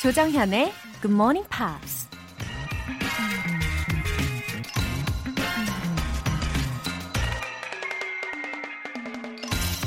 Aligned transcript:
조정현의 0.00 0.72
Good 1.02 1.12
Morning 1.12 1.46
Pops. 1.50 2.08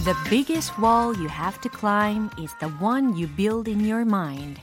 The 0.03 0.13
biggest 0.29 0.77
wall 0.77 1.15
you 1.15 1.27
have 1.27 1.59
to 1.61 1.69
climb 1.69 2.29
is 2.37 2.53
the 2.59 2.69
one 2.79 3.15
you 3.17 3.27
build 3.35 3.67
in 3.67 3.79
your 3.79 4.01
mind. 4.01 4.61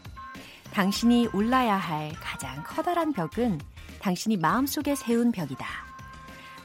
당신이 0.72 1.30
올라야 1.32 1.76
할 1.76 2.12
가장 2.20 2.62
커다란 2.62 3.12
벽은 3.12 3.58
당신이 4.00 4.36
마음속에 4.36 4.94
세운 4.94 5.32
벽이다. 5.32 5.66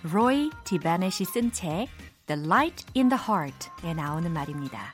로이 0.03 0.51
디바넷이 0.63 1.25
쓴 1.25 1.51
책 1.51 1.87
The 2.27 2.43
Light 2.45 2.85
in 2.95 3.09
the 3.09 3.21
Heart에 3.21 3.93
나오는 3.93 4.31
말입니다. 4.31 4.93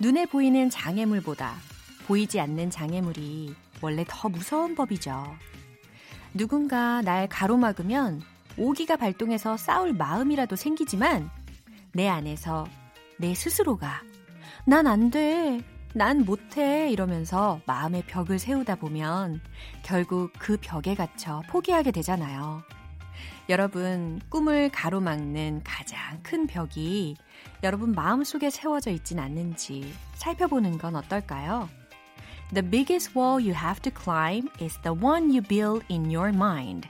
눈에 0.00 0.26
보이는 0.26 0.70
장애물보다 0.70 1.54
보이지 2.06 2.40
않는 2.40 2.70
장애물이 2.70 3.54
원래 3.80 4.04
더 4.08 4.28
무서운 4.28 4.74
법이죠. 4.74 5.34
누군가 6.34 7.02
날 7.02 7.28
가로막으면 7.28 8.22
오기가 8.56 8.96
발동해서 8.96 9.56
싸울 9.56 9.92
마음이라도 9.92 10.56
생기지만 10.56 11.30
내 11.92 12.08
안에서 12.08 12.66
내 13.18 13.34
스스로가 13.34 14.02
난 14.66 14.86
안 14.86 15.10
돼, 15.10 15.60
난 15.92 16.24
못해 16.24 16.90
이러면서 16.90 17.60
마음의 17.66 18.04
벽을 18.06 18.38
세우다 18.38 18.76
보면 18.76 19.40
결국 19.82 20.32
그 20.38 20.56
벽에 20.60 20.94
갇혀 20.94 21.42
포기하게 21.48 21.90
되잖아요. 21.90 22.62
여러분, 23.48 24.20
꿈을 24.28 24.70
가로막는 24.70 25.62
가장 25.64 26.22
큰 26.22 26.46
벽이 26.46 27.16
여러분 27.64 27.92
마음속에 27.92 28.50
세워져 28.50 28.90
있진 28.92 29.18
않는지 29.18 29.92
살펴보는 30.14 30.78
건 30.78 30.94
어떨까요? 30.94 31.68
The 32.54 32.68
biggest 32.68 33.16
wall 33.16 33.42
you 33.42 33.52
have 33.52 33.80
to 33.82 33.92
climb 33.92 34.48
is 34.60 34.78
the 34.82 34.96
one 34.96 35.30
you 35.30 35.40
build 35.42 35.84
in 35.90 36.04
your 36.04 36.28
mind. 36.28 36.88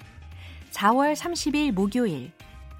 4월 0.73 1.15
30일 1.15 1.73
목요일 1.73 2.33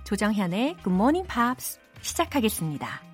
조정현의 0.05 0.77
Good 0.83 0.95
Morning 0.95 1.27
Pops 1.27 1.79
시작하겠습니다. 2.03 3.10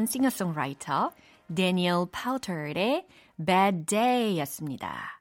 Canadian 0.00 0.06
싱어송라이터 0.06 1.12
데니얼 1.54 2.06
파우터의 2.10 3.06
Bad 3.44 3.86
Day였습니다. 3.86 5.20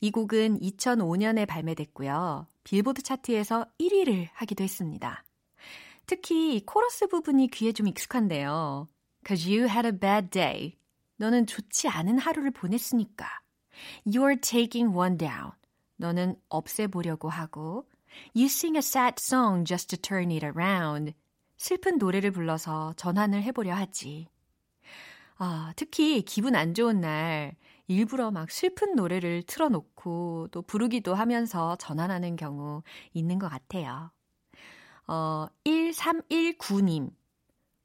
이 0.00 0.10
곡은 0.10 0.60
2005년에 0.60 1.46
발매됐고요. 1.46 2.46
빌보드 2.64 3.02
차트에서 3.02 3.66
1위를 3.80 4.28
하기도 4.32 4.64
했습니다. 4.64 5.24
특히 6.06 6.56
이 6.56 6.66
코러스 6.66 7.06
부분이 7.06 7.48
귀에 7.48 7.72
좀 7.72 7.86
익숙한데요. 7.88 8.88
Cause 9.26 9.50
you 9.50 9.68
had 9.68 9.86
a 9.86 9.98
bad 9.98 10.30
day. 10.30 10.76
너는 11.16 11.46
좋지 11.46 11.88
않은 11.88 12.18
하루를 12.18 12.50
보냈으니까. 12.50 13.26
You're 14.06 14.40
taking 14.40 14.94
one 14.94 15.16
down. 15.16 15.52
너는 15.96 16.36
없애보려고 16.48 17.28
하고. 17.28 17.88
You 18.34 18.46
sing 18.46 18.76
a 18.76 18.82
sad 18.82 19.14
song 19.18 19.64
just 19.64 19.88
to 19.88 20.00
turn 20.00 20.30
it 20.30 20.44
around. 20.44 21.14
슬픈 21.60 21.98
노래를 21.98 22.30
불러서 22.30 22.94
전환을 22.94 23.42
해보려 23.42 23.74
하지. 23.74 24.28
아, 25.36 25.74
특히 25.76 26.22
기분 26.22 26.56
안 26.56 26.72
좋은 26.72 27.02
날 27.02 27.54
일부러 27.86 28.30
막 28.30 28.50
슬픈 28.50 28.96
노래를 28.96 29.42
틀어놓고 29.42 30.48
또 30.52 30.62
부르기도 30.62 31.14
하면서 31.14 31.76
전환하는 31.76 32.36
경우 32.36 32.82
있는 33.12 33.38
것 33.38 33.50
같아요. 33.50 34.10
어, 35.06 35.48
1319님. 35.66 37.10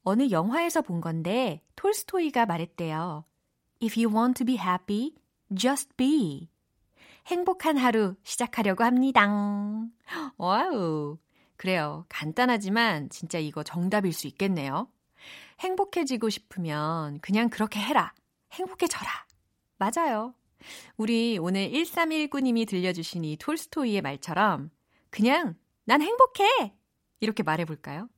어느 0.04 0.30
영화에서 0.32 0.82
본 0.82 1.02
건데 1.02 1.62
톨스토이가 1.76 2.46
말했대요. 2.46 3.26
If 3.84 4.02
you 4.02 4.16
want 4.16 4.38
to 4.38 4.46
be 4.46 4.58
happy, 4.58 5.16
just 5.54 5.94
be. 5.98 6.50
행복한 7.28 7.76
하루 7.76 8.16
시작하려고 8.24 8.86
합니다. 8.86 9.28
와우. 10.38 11.18
그래요. 11.58 12.06
간단하지만 12.10 13.10
진짜 13.10 13.40
이거 13.40 13.64
정답일 13.64 14.14
수 14.14 14.28
있겠네요. 14.28 14.88
행복해지고 15.60 16.30
싶으면 16.30 17.20
그냥 17.22 17.50
그렇게 17.50 17.80
해라. 17.80 18.14
행복해져라. 18.52 19.10
맞아요. 19.78 20.34
우리 20.98 21.38
오늘 21.40 21.70
1319님이 21.70 22.68
들려주신 22.68 23.24
이 23.24 23.38
톨스토이의 23.38 24.02
말처럼 24.02 24.72
그냥 25.10 25.56
난 25.86 26.02
행복해! 26.02 26.74
이렇게 27.20 27.44
말해볼까요? 27.44 28.10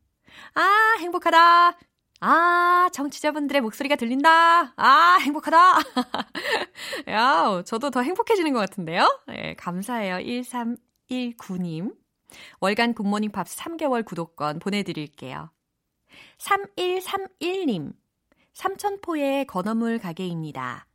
아, 0.53 0.95
행복하다! 0.99 1.77
아, 2.19 2.89
정치자분들의 2.93 3.61
목소리가 3.61 3.95
들린다! 3.95 4.73
아, 4.75 5.17
행복하다! 5.21 5.57
야, 7.09 7.61
저도 7.65 7.91
더 7.91 8.01
행복해지는 8.01 8.53
것 8.53 8.59
같은데요? 8.59 9.21
네, 9.27 9.53
감사해요. 9.55 10.17
1319님. 10.17 11.93
월간 12.59 12.93
굿모닝 12.93 13.31
팝스 13.31 13.57
3개월 13.57 14.05
구독권 14.05 14.59
보내드릴게요. 14.59 15.51
3131님. 16.37 17.93
삼천포의 18.53 19.45
건어물 19.45 19.99
가게입니다. 19.99 20.87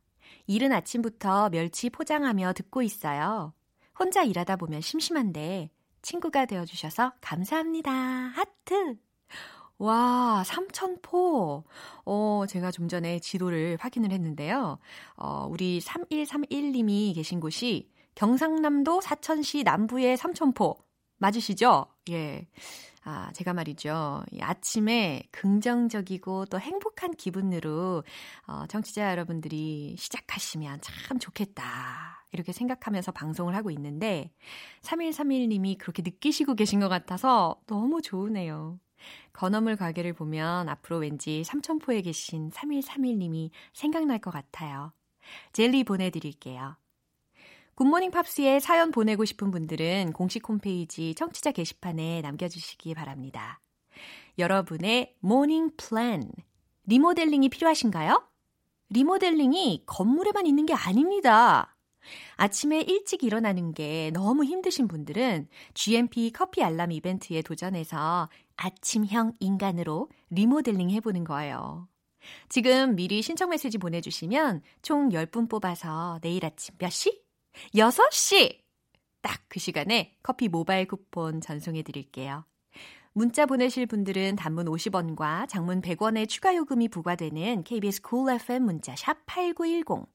이른 0.47 0.73
아침부터 0.73 1.49
멸치 1.49 1.89
포장하며 1.89 2.53
듣고 2.53 2.81
있어요. 2.81 3.53
혼자 3.97 4.23
일하다 4.23 4.57
보면 4.57 4.81
심심한데 4.81 5.69
친구가 6.01 6.45
되어주셔서 6.45 7.13
감사합니다. 7.21 7.91
하트! 7.91 8.97
와, 9.77 10.43
삼천포. 10.45 11.63
어, 12.05 12.43
제가 12.47 12.71
좀 12.71 12.87
전에 12.87 13.19
지도를 13.19 13.77
확인을 13.79 14.11
했는데요. 14.11 14.79
어, 15.15 15.47
우리 15.49 15.79
3131님이 15.79 17.15
계신 17.15 17.39
곳이 17.39 17.89
경상남도 18.15 19.01
사천시 19.01 19.63
남부의 19.63 20.17
삼천포. 20.17 20.82
맞으시죠? 21.23 21.85
예. 22.09 22.45
아, 23.05 23.31
제가 23.33 23.53
말이죠. 23.53 24.23
아침에 24.41 25.23
긍정적이고 25.31 26.45
또 26.45 26.59
행복한 26.59 27.13
기분으로 27.13 28.03
어, 28.47 28.65
청취자 28.67 29.11
여러분들이 29.11 29.95
시작하시면 29.97 30.81
참 30.81 31.19
좋겠다. 31.19 32.25
이렇게 32.31 32.51
생각하면서 32.51 33.11
방송을 33.11 33.55
하고 33.55 33.71
있는데 33.71 34.31
3131님이 34.81 35.77
그렇게 35.77 36.01
느끼시고 36.01 36.55
계신 36.55 36.79
것 36.79 36.89
같아서 36.89 37.61
너무 37.67 38.01
좋으네요. 38.01 38.79
건어물 39.33 39.75
가게를 39.75 40.13
보면 40.13 40.67
앞으로 40.67 40.97
왠지 40.97 41.43
삼천포에 41.43 42.01
계신 42.01 42.49
3131님이 42.49 43.49
생각날 43.73 44.19
것 44.19 44.31
같아요. 44.31 44.93
젤리 45.53 45.83
보내드릴게요. 45.83 46.75
굿모닝 47.75 48.11
팝스에 48.11 48.59
사연 48.59 48.91
보내고 48.91 49.25
싶은 49.25 49.49
분들은 49.49 50.13
공식 50.13 50.47
홈페이지 50.47 51.15
청취자 51.15 51.51
게시판에 51.51 52.21
남겨주시기 52.21 52.93
바랍니다. 52.93 53.59
여러분의 54.37 55.15
morning 55.19 55.71
plan, 55.77 56.31
리모델링이 56.85 57.49
필요하신가요? 57.49 58.27
리모델링이 58.89 59.83
건물에만 59.87 60.45
있는 60.45 60.65
게 60.65 60.73
아닙니다. 60.73 61.75
아침에 62.35 62.81
일찍 62.81 63.23
일어나는 63.23 63.73
게 63.73 64.11
너무 64.13 64.43
힘드신 64.43 64.87
분들은 64.87 65.47
GMP 65.73 66.31
커피 66.31 66.61
알람 66.63 66.91
이벤트에 66.91 67.41
도전해서 67.41 68.29
아침형 68.57 69.33
인간으로 69.39 70.09
리모델링 70.29 70.91
해보는 70.91 71.23
거예요. 71.23 71.87
지금 72.49 72.95
미리 72.95 73.21
신청 73.21 73.49
메시지 73.49 73.77
보내주시면 73.77 74.61
총 74.81 75.09
10분 75.09 75.49
뽑아서 75.49 76.19
내일 76.21 76.45
아침 76.45 76.75
몇 76.77 76.91
시? 76.91 77.22
6시! 77.75 78.63
딱 79.21 79.43
그 79.53 79.59
시간에 79.59 80.15
커피 80.23 80.47
모바일 80.47 80.87
쿠폰 80.87 81.39
전송해 81.39 81.83
드릴게요. 81.83 82.43
문자 83.13 83.45
보내실 83.45 83.85
분들은 83.85 84.35
단문 84.35 84.65
50원과 84.65 85.47
장문 85.47 85.81
100원의 85.81 86.27
추가 86.27 86.55
요금이 86.55 86.87
부과되는 86.87 87.63
KBS 87.63 88.01
cool 88.09 88.35
FM 88.35 88.63
문자 88.63 88.95
샵 88.95 89.23
8910 89.27 90.07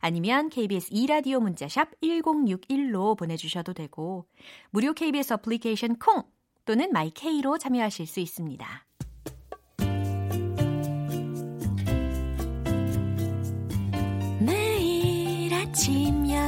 아니면 0.00 0.50
KBS 0.50 0.90
2라디오 0.90 1.40
문자 1.40 1.66
샵 1.68 1.88
1061로 2.02 3.16
보내주셔도 3.16 3.72
되고 3.72 4.26
무료 4.68 4.92
KBS 4.92 5.32
어플리케이션 5.32 5.98
콩 5.98 6.24
또는 6.66 6.92
my 6.92 7.18
K로 7.18 7.56
참여하실 7.56 8.06
수 8.06 8.20
있습니다. 8.20 8.86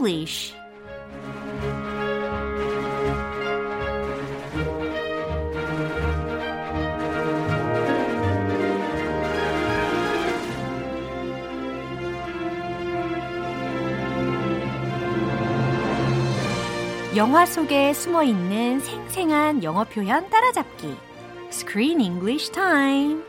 English 0.00 0.54
영화 17.14 17.44
속에 17.44 17.92
숨어 17.92 18.22
있는 18.22 18.80
생생한 18.80 19.62
영어 19.62 19.84
표현 19.84 20.30
따라잡기. 20.30 20.96
Screen 21.50 22.00
English 22.00 22.50
Time. 22.52 23.22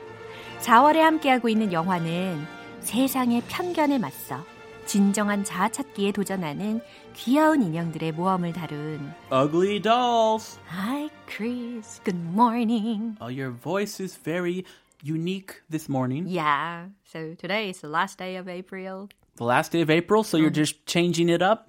4월에 0.62 1.00
함께하고 1.00 1.50
있는 1.50 1.74
영화는 1.74 2.46
세상의 2.80 3.44
편견에 3.50 3.98
맞서 3.98 4.46
진정한 4.86 5.44
자아 5.44 5.70
찾기에 5.70 6.12
도전하는 6.12 6.82
귀여운 7.16 7.62
인형들의 7.62 8.12
모험을 8.14 8.54
다룬 8.54 9.14
Ugly 9.32 9.80
dolls. 9.82 10.60
Hi 10.70 11.10
Chris, 11.28 12.02
good 12.04 12.20
morning. 12.20 13.16
Oh, 13.22 13.30
your 13.30 13.52
voice 13.52 14.00
is 14.02 14.16
very 14.18 14.66
unique 15.04 15.62
this 15.70 15.88
morning. 15.90 16.26
Yeah, 16.28 16.88
so 17.06 17.36
today 17.36 17.70
is 17.70 17.82
the 17.82 17.90
last 17.90 18.18
day 18.18 18.36
of 18.38 18.48
April. 18.50 19.08
The 19.38 19.46
last 19.46 19.72
day 19.72 19.82
of 19.82 19.90
April, 19.90 20.24
so 20.24 20.38
you're 20.38 20.50
just 20.54 20.86
changing 20.86 21.30
it 21.30 21.42
up, 21.42 21.66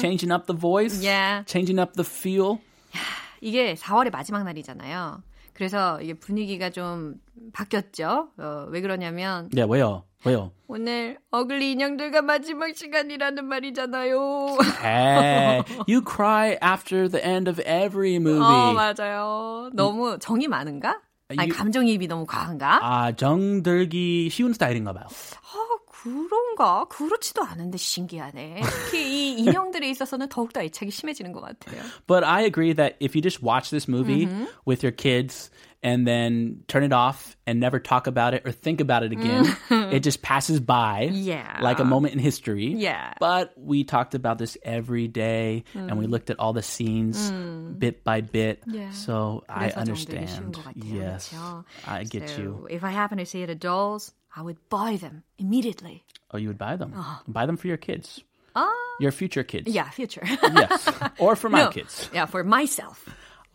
changing 0.00 0.30
up 0.30 0.46
the 0.46 0.54
voice, 0.54 1.02
Yeah. 1.02 1.42
changing 1.46 1.78
up 1.80 1.94
the 1.94 2.04
feel. 2.04 2.60
이게 3.42 3.74
4월의 3.74 4.10
마지막 4.12 4.44
날이잖아요. 4.44 5.22
그래서 5.64 6.00
이게 6.00 6.14
분위기가 6.14 6.70
좀 6.70 7.16
바뀌었죠. 7.52 8.30
어, 8.38 8.66
왜 8.70 8.80
그러냐면 8.80 9.50
Yeah, 9.54 9.70
왜요? 9.70 10.04
왜요? 10.24 10.52
오늘 10.68 11.18
어글리 11.30 11.72
인형들과 11.72 12.22
마지막 12.22 12.74
시간이라는 12.74 13.44
말이잖아요. 13.44 14.56
Hey, 14.82 15.62
you 15.86 16.00
cry 16.02 16.56
after 16.64 17.10
the 17.10 17.22
end 17.22 17.46
of 17.50 17.60
every 17.60 18.16
movie. 18.16 18.70
어, 18.70 18.72
맞아요. 18.72 19.68
너무 19.74 20.18
정이 20.18 20.48
많은가? 20.48 21.02
아니, 21.28 21.40
You- 21.42 21.52
감정이입이 21.54 22.08
너무 22.08 22.24
과한가? 22.24 22.78
아, 22.82 23.12
정들기 23.12 24.30
쉬운 24.30 24.54
스타일인가 24.54 24.94
봐요. 24.94 25.04
아, 25.08 25.69
그런가? 25.99 26.85
그렇지도 26.89 27.43
않은데 27.43 27.77
신기하네. 27.77 28.61
특히 28.63 29.33
이 29.35 29.39
인형들에 29.39 29.89
있어서는 29.89 30.29
더욱더 30.29 30.61
애착이 30.61 30.91
심해지는 30.91 31.31
것 31.31 31.41
같아요. 31.41 31.81
But 32.07 32.23
I 32.23 32.43
agree 32.43 32.73
that 32.73 32.95
if 32.99 33.15
you 33.15 33.21
just 33.21 33.41
watch 33.41 33.69
this 33.71 33.87
movie 33.87 34.27
with 34.65 34.83
your 34.83 34.91
kids 34.91 35.49
and 35.83 36.07
then 36.07 36.63
turn 36.67 36.83
it 36.83 36.91
off 36.93 37.37
and 37.45 37.59
never 37.59 37.77
talk 37.79 38.07
about 38.07 38.33
it 38.33 38.41
or 38.43 38.51
think 38.51 38.81
about 38.81 39.03
it 39.03 39.11
again, 39.11 39.45
it 39.93 40.01
just 40.01 40.23
passes 40.23 40.59
by 40.59 41.09
Yeah. 41.13 41.59
like 41.61 41.79
a 41.79 41.85
moment 41.85 42.13
in 42.15 42.19
history. 42.19 42.73
Yeah. 42.73 43.13
But 43.19 43.53
we 43.55 43.83
talked 43.83 44.15
about 44.15 44.39
this 44.39 44.57
every 44.63 45.07
day 45.07 45.63
and 45.75 45.99
we 45.99 46.07
looked 46.07 46.31
at 46.31 46.39
all 46.39 46.53
the 46.53 46.63
scenes 46.63 47.31
bit 47.77 48.03
by 48.03 48.21
bit. 48.21 48.63
Yeah. 48.65 48.89
So 48.91 49.43
I 49.47 49.69
그래서 49.69 49.85
정들기 49.85 50.25
쉬운 50.25 50.49
understand. 50.49 50.53
것 50.55 50.63
같아요. 50.63 50.93
Yes. 50.95 51.29
그렇죠? 51.29 51.63
I 51.85 52.03
get 52.05 52.29
so, 52.29 52.41
you. 52.41 52.67
If 52.71 52.83
I 52.83 52.89
happen 52.89 53.19
to 53.19 53.25
see 53.25 53.45
the 53.45 53.53
dolls, 53.55 54.11
I 54.36 54.42
would 54.42 54.58
buy 54.68 54.96
them 54.96 55.22
immediately. 55.38 56.04
Oh, 56.32 56.38
you 56.38 56.48
would 56.48 56.58
buy 56.58 56.76
them. 56.76 56.94
Buy 57.26 57.46
them 57.46 57.56
for 57.56 57.66
your 57.66 57.76
kids. 57.76 58.22
Ah. 58.54 58.70
Your 59.00 59.10
future 59.12 59.42
kids. 59.42 59.66
Yeah, 59.72 59.88
future. 59.90 60.22
Yes. 60.26 60.88
Or 61.18 61.34
for 61.36 61.48
my 61.48 61.64
No. 61.64 61.70
kids. 61.70 62.08
Yeah, 62.12 62.26
for 62.26 62.44
myself. 62.44 63.04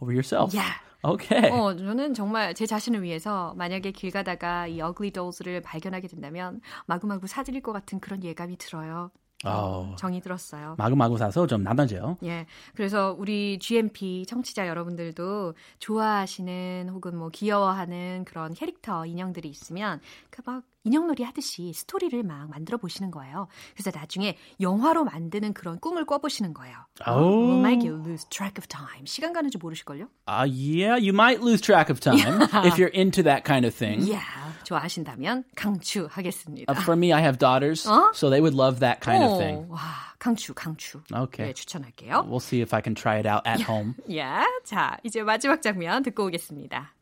Over 0.01 0.11
yourself. 0.11 0.53
Yeah. 0.53 0.73
Okay. 1.05 1.51
어, 1.51 1.75
저는 1.77 2.15
정말 2.15 2.55
제 2.55 2.65
자신을 2.65 3.03
위해서 3.03 3.53
만약에 3.57 3.91
길 3.91 4.09
가다가 4.11 4.65
이 4.67 4.81
어글리 4.81 5.11
dols를 5.11 5.61
발견하게 5.61 6.07
된다면 6.07 6.61
마구마구 6.87 7.27
사드릴 7.27 7.61
것 7.61 7.73
같은 7.73 7.99
그런 7.99 8.23
예감이 8.23 8.57
들어요. 8.57 9.11
어. 9.43 9.95
정이 9.97 10.21
들었어요. 10.21 10.75
마구마구 10.77 11.17
사서 11.17 11.45
좀 11.47 11.61
나눠져요. 11.63 12.17
예. 12.23 12.45
그래서 12.73 13.15
우리 13.17 13.59
GMP 13.59 14.25
청취자 14.27 14.67
여러분들도 14.67 15.53
좋아하시는 15.79 16.89
혹은 16.91 17.17
뭐 17.17 17.29
귀여워하는 17.29 18.23
그런 18.25 18.53
캐릭터 18.53 19.05
인형들이 19.05 19.49
있으면 19.49 19.99
그 20.29 20.41
막 20.45 20.63
인형놀이 20.85 21.23
하듯이 21.23 21.73
스토리를 21.73 22.23
막 22.23 22.49
만들어 22.49 22.77
보시는 22.77 23.11
거예요. 23.11 23.47
그래서 23.73 23.91
나중에 23.93 24.37
영화로 24.61 25.03
만드는 25.03 25.53
그런 25.53 25.79
꿈을 25.79 26.05
꿔보시는 26.05 26.53
거예요. 26.53 26.77
Oh. 27.05 27.65
You 27.65 28.01
lose 28.05 28.25
track 28.29 28.57
of 28.57 28.67
time. 28.67 29.05
시간 29.05 29.33
가는 29.33 29.49
줄 29.49 29.59
모르실걸요? 29.59 30.07
Uh, 30.27 30.45
yeah, 30.47 30.95
you 30.95 31.11
might 31.11 31.41
lose 31.41 31.59
track 31.59 31.89
of 31.89 31.99
time 31.99 32.41
if 32.65 32.77
you're 32.77 32.93
into 32.93 33.23
that 33.23 33.43
kind 33.43 33.65
of 33.65 33.75
thing. 33.75 34.01
Yeah. 34.05 34.23
좋아하신다면 34.63 35.43
강추하겠습니다. 35.55 36.71
Uh, 36.71 36.81
for 36.81 36.95
me, 36.95 37.11
I 37.11 37.21
have 37.21 37.37
daughters, 37.37 37.85
어? 37.87 38.11
so 38.13 38.29
they 38.29 38.41
would 38.41 38.55
love 38.55 38.79
that 38.79 39.01
kind 39.01 39.23
of 39.23 39.33
오, 39.33 39.37
thing. 39.37 39.67
와, 39.69 39.79
강추, 40.19 40.53
강추. 40.53 41.01
Okay. 41.11 41.49
네, 41.49 41.53
추천할게요. 41.53 42.25
We'll 42.29 42.39
see 42.39 42.61
if 42.61 42.73
I 42.73 42.81
can 42.81 42.95
try 42.95 43.17
it 43.17 43.27
out 43.27 43.45
at 43.45 43.61
home. 43.61 43.95
예. 44.09 44.23
자, 44.63 44.97
이제 45.03 45.21
마지막 45.23 45.61
장면 45.61 46.03
듣고 46.03 46.25
오겠습니다. 46.25 46.93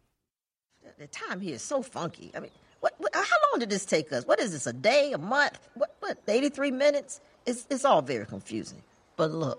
The 0.97 1.07
time 1.07 1.41
here 1.41 1.55
is 1.55 1.61
so 1.63 1.81
funky. 1.81 2.31
I 2.35 2.39
mean, 2.41 2.51
what, 2.83 2.93
what? 2.97 3.15
How 3.15 3.37
long 3.49 3.59
did 3.59 3.69
this 3.69 3.85
take 3.85 4.11
us? 4.11 4.25
What 4.27 4.41
is 4.41 4.51
this? 4.51 4.67
A 4.67 4.73
day? 4.73 5.13
A 5.13 5.17
month? 5.17 5.57
What? 5.75 5.95
What? 6.01 6.17
Eighty-three 6.27 6.71
minutes? 6.71 7.21
It's 7.45 7.65
it's 7.69 7.85
all 7.85 8.01
very 8.01 8.25
confusing. 8.25 8.83
But 9.15 9.31
look, 9.31 9.57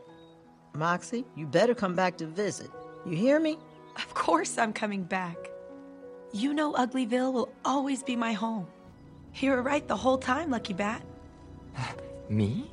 Moxie, 0.75 1.25
you 1.35 1.47
better 1.47 1.75
come 1.75 1.95
back 1.95 2.19
to 2.19 2.27
visit. 2.27 2.71
You 3.07 3.17
hear 3.17 3.41
me? 3.41 3.57
Of 3.97 4.13
course 4.13 4.59
I'm 4.59 4.75
coming 4.75 5.05
back. 5.05 5.39
You 6.33 6.53
know 6.53 6.75
Uglyville 6.75 7.33
will 7.33 7.49
always 7.65 8.03
be 8.03 8.15
my 8.15 8.35
home. 8.35 8.67
You 9.37 9.53
were 9.53 9.63
right 9.63 9.87
the 9.89 9.97
whole 9.97 10.19
time, 10.19 10.51
Lucky 10.51 10.75
Bat. 10.75 11.03
Me? 12.29 12.71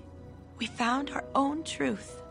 We 0.58 0.66
found 0.66 1.12
our 1.12 1.24
own 1.34 1.64
truth. 1.64 2.22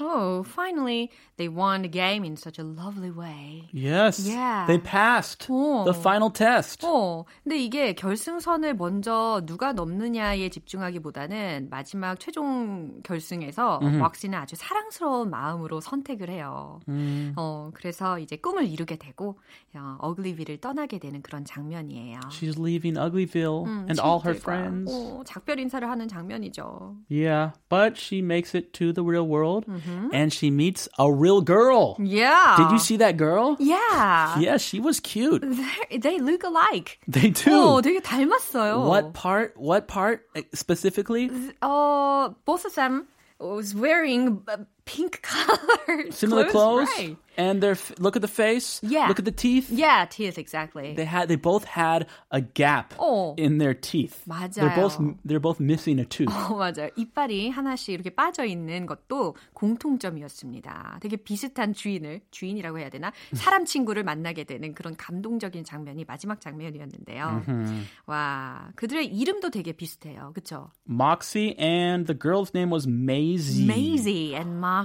Oh, 0.00 0.42
finally, 0.44 1.10
they 1.36 1.48
won 1.48 1.82
the 1.82 1.88
game 1.88 2.24
in 2.24 2.36
such 2.36 2.58
a 2.58 2.62
lovely 2.64 3.10
way. 3.10 3.64
Yes. 3.72 4.20
Yeah. 4.26 4.64
They 4.66 4.78
passed 4.78 5.46
Oh. 5.50 5.84
the 5.84 5.94
final 5.94 6.30
test. 6.30 6.84
어, 6.86 7.24
근데 7.42 7.58
이게 7.58 7.94
결승선을 7.94 8.74
먼저 8.76 9.42
누가 9.46 9.72
넘느냐에 9.72 10.48
집중하기보다는 10.50 11.68
마지막 11.70 12.18
최종 12.20 13.00
결승에서 13.02 13.80
왁시는 14.00 14.38
아주 14.38 14.56
사랑스러운 14.56 15.30
마음으로 15.30 15.80
선택을 15.80 16.28
해요. 16.30 16.80
어, 17.36 17.70
그래서 17.74 18.18
이제 18.18 18.36
꿈을 18.36 18.66
이루게 18.66 18.96
되고 18.96 19.38
어, 19.74 19.96
어글리비를 20.00 20.58
떠나게 20.58 20.98
되는 20.98 21.22
그런 21.22 21.44
장면이에요. 21.44 22.20
She's 22.30 22.58
leaving 22.58 22.96
Uglyville 22.98 23.64
음, 23.66 23.86
and 23.88 24.00
all 24.00 24.20
her 24.24 24.36
friends. 24.38 24.90
어, 24.92 25.22
작별 25.24 25.58
인사를 25.60 25.88
하는 25.88 26.08
장면이죠. 26.08 26.96
Yeah, 27.10 27.52
but 27.68 27.96
she 27.98 28.20
makes 28.22 28.56
it 28.56 28.72
to 28.74 28.92
the 28.92 29.04
real 29.04 29.26
world 29.26 29.66
and 30.11 30.31
she 30.31 30.49
meets 30.51 30.87
a 30.99 31.11
real 31.11 31.41
girl. 31.41 31.97
Yeah. 31.99 32.55
Did 32.57 32.71
you 32.71 32.79
see 32.79 32.97
that 32.97 33.17
girl? 33.17 33.55
Yeah. 33.59 34.37
Yes, 34.39 34.61
she 34.61 34.79
was 34.79 34.99
cute. 34.99 35.43
They, 35.43 35.97
they 35.97 36.19
look 36.19 36.43
alike. 36.43 36.99
They 37.07 37.29
do. 37.29 37.51
어, 37.51 37.81
되게 37.81 37.99
닮았어요. 38.01 38.85
What 38.87 39.13
part? 39.13 39.53
What 39.57 39.87
part 39.87 40.25
uh, 40.35 40.41
specifically? 40.53 41.29
uh, 41.61 42.29
both 42.45 42.65
of 42.65 42.75
them 42.75 43.07
was 43.39 43.75
wearing 43.75 44.41
uh, 44.47 44.57
pink 44.88 45.20
color. 45.20 46.08
Similar 46.10 46.48
clothes, 46.48 46.88
Right. 46.96 47.16
and 47.36 47.60
their 47.60 47.76
f- 47.76 47.92
look 48.00 48.16
at 48.16 48.22
the 48.24 48.28
face. 48.32 48.80
Yeah. 48.82 49.06
Look 49.08 49.18
at 49.20 49.26
the 49.28 49.36
teeth. 49.36 49.68
Yeah, 49.70 50.06
teeth 50.08 50.38
exactly. 50.40 50.94
They 50.96 51.04
had. 51.04 51.28
They 51.28 51.36
both 51.36 51.64
had 51.68 52.06
a 52.32 52.40
gap 52.40 52.96
어. 52.96 53.34
in 53.36 53.58
their 53.58 53.74
teeth. 53.76 54.24
They're 54.56 54.72
both. 54.74 54.96
맞아요. 54.98 55.16
They're 55.28 55.44
both 55.44 55.60
missing 55.60 56.00
a 56.00 56.06
tooth. 56.08 56.32
어, 56.32 56.56
맞아요. 56.56 56.88
이빨이 56.96 57.50
하나씩 57.50 57.92
이렇게 57.92 58.08
빠져 58.10 58.44
있는 58.46 58.86
것도 58.86 59.36
공통점이었습니다. 59.54 60.98
되게 61.02 61.16
비슷한 61.16 61.72
주인을, 61.74 62.20
주인이라고 62.30 62.78
해야 62.78 62.88
되나? 62.88 63.12
사람 63.34 63.64
친구를 63.64 64.04
만나게 64.04 64.44
되는 64.44 64.74
그런 64.74 64.96
감동적인 64.96 65.64
장면이 65.64 66.04
마지막 66.06 66.40
장면이었는데요. 66.40 67.42
와, 68.06 68.70
그들의 68.76 69.06
이름도 69.06 69.50
되게 69.50 69.72
비슷해요. 69.72 70.32
그쵸? 70.34 70.70
Moxie 70.88 71.54
and 71.58 72.06
the 72.06 72.18
girl's 72.18 72.52
name 72.54 72.70
was 72.72 72.86
Maisie. 72.88 73.66
Maisie 73.66 74.34
and 74.34 74.56
Moxie. 74.58 74.77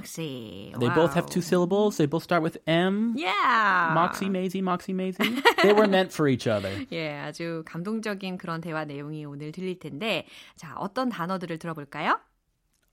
They 0.79 0.89
both 0.89 1.13
have 1.13 1.27
two 1.27 1.41
syllables. 1.41 1.97
They 1.97 2.05
both 2.07 2.23
start 2.23 2.41
with 2.41 2.57
M. 2.65 3.13
Yeah. 3.17 3.91
Moxie, 3.93 4.29
Maisie, 4.29 4.62
Moxie, 4.62 4.93
Maisie. 4.93 5.41
They 5.62 5.73
were 5.73 5.88
meant 5.88 6.12
for 6.12 6.27
each 6.27 6.47
other. 6.47 6.71
예, 6.91 7.19
아주 7.19 7.63
감동적인 7.65 8.38
그런 8.38 8.62
대화 8.62 8.85
내용이 8.85 9.25
오늘 9.25 9.51
들릴 9.51 9.79
텐데, 9.79 10.25
자, 10.55 10.75
어떤 10.77 11.09
단어들을 11.09 11.57
들어볼까요? 11.57 12.19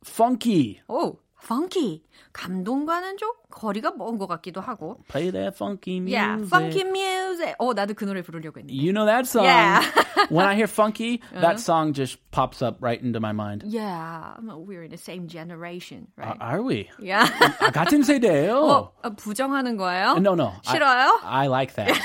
Funky. 0.06 0.80
오, 0.88 1.18
funky. 1.42 2.02
감동과는 2.32 3.16
좀 3.16 3.30
거리가 3.50 3.92
먼 3.96 4.18
것 4.18 4.26
같기도 4.28 4.60
하고. 4.60 4.98
Play 5.08 5.30
that 5.32 5.56
funky 5.56 5.98
music. 5.98 6.14
Yeah, 6.14 6.46
funky 6.46 6.84
music. 6.84 7.54
어, 7.58 7.72
나도 7.74 7.94
그 7.94 8.04
노래 8.04 8.22
부르려고 8.22 8.60
했는데. 8.60 8.72
You 8.74 8.92
know 8.92 9.04
that 9.06 9.26
song. 9.26 9.44
Yeah. 9.44 9.80
Uh-huh. 9.82 10.26
when 10.30 10.46
I 10.46 10.54
hear 10.54 10.68
funky, 10.68 11.20
that 11.34 11.58
song 11.58 11.92
just 11.92 12.18
pops 12.30 12.62
up 12.62 12.76
right 12.80 13.00
into 13.02 13.18
my 13.20 13.32
mind. 13.32 13.64
Yeah, 13.66 14.34
we're 14.42 14.84
in 14.84 14.90
the 14.90 14.98
same 14.98 15.26
generation, 15.28 16.08
right? 16.16 16.36
Are 16.40 16.62
we? 16.62 16.88
yeah. 17.00 17.26
아, 17.58 17.72
같은 17.72 18.02
세대예요. 18.02 18.54
어, 18.54 18.92
어, 19.02 19.10
부정하는 19.16 19.76
거예요? 19.76 20.18
No, 20.20 20.34
no. 20.34 20.52
I- 20.66 20.74
싫어요? 20.74 21.18
I, 21.24 21.46
like 21.48 21.74
that. 21.74 21.98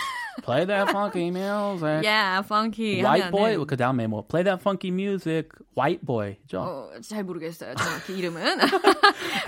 Play 0.44 0.65
that 0.65 0.89
funky 0.92 1.32
music. 1.32 2.04
yeah, 2.04 2.42
funky. 2.44 3.01
White 3.01 3.32
boy. 3.32 3.56
그 3.65 3.77
다음에 3.77 4.08
뭐 4.08 4.22
play 4.27 4.44
that 4.44 4.60
funky 4.62 4.92
music. 4.92 5.50
White 5.75 6.06
boy죠. 6.06 6.60
어, 6.60 6.89
잘 7.01 7.24
모르겠어요. 7.24 7.74
정확히 7.75 8.18
이름은. 8.18 8.60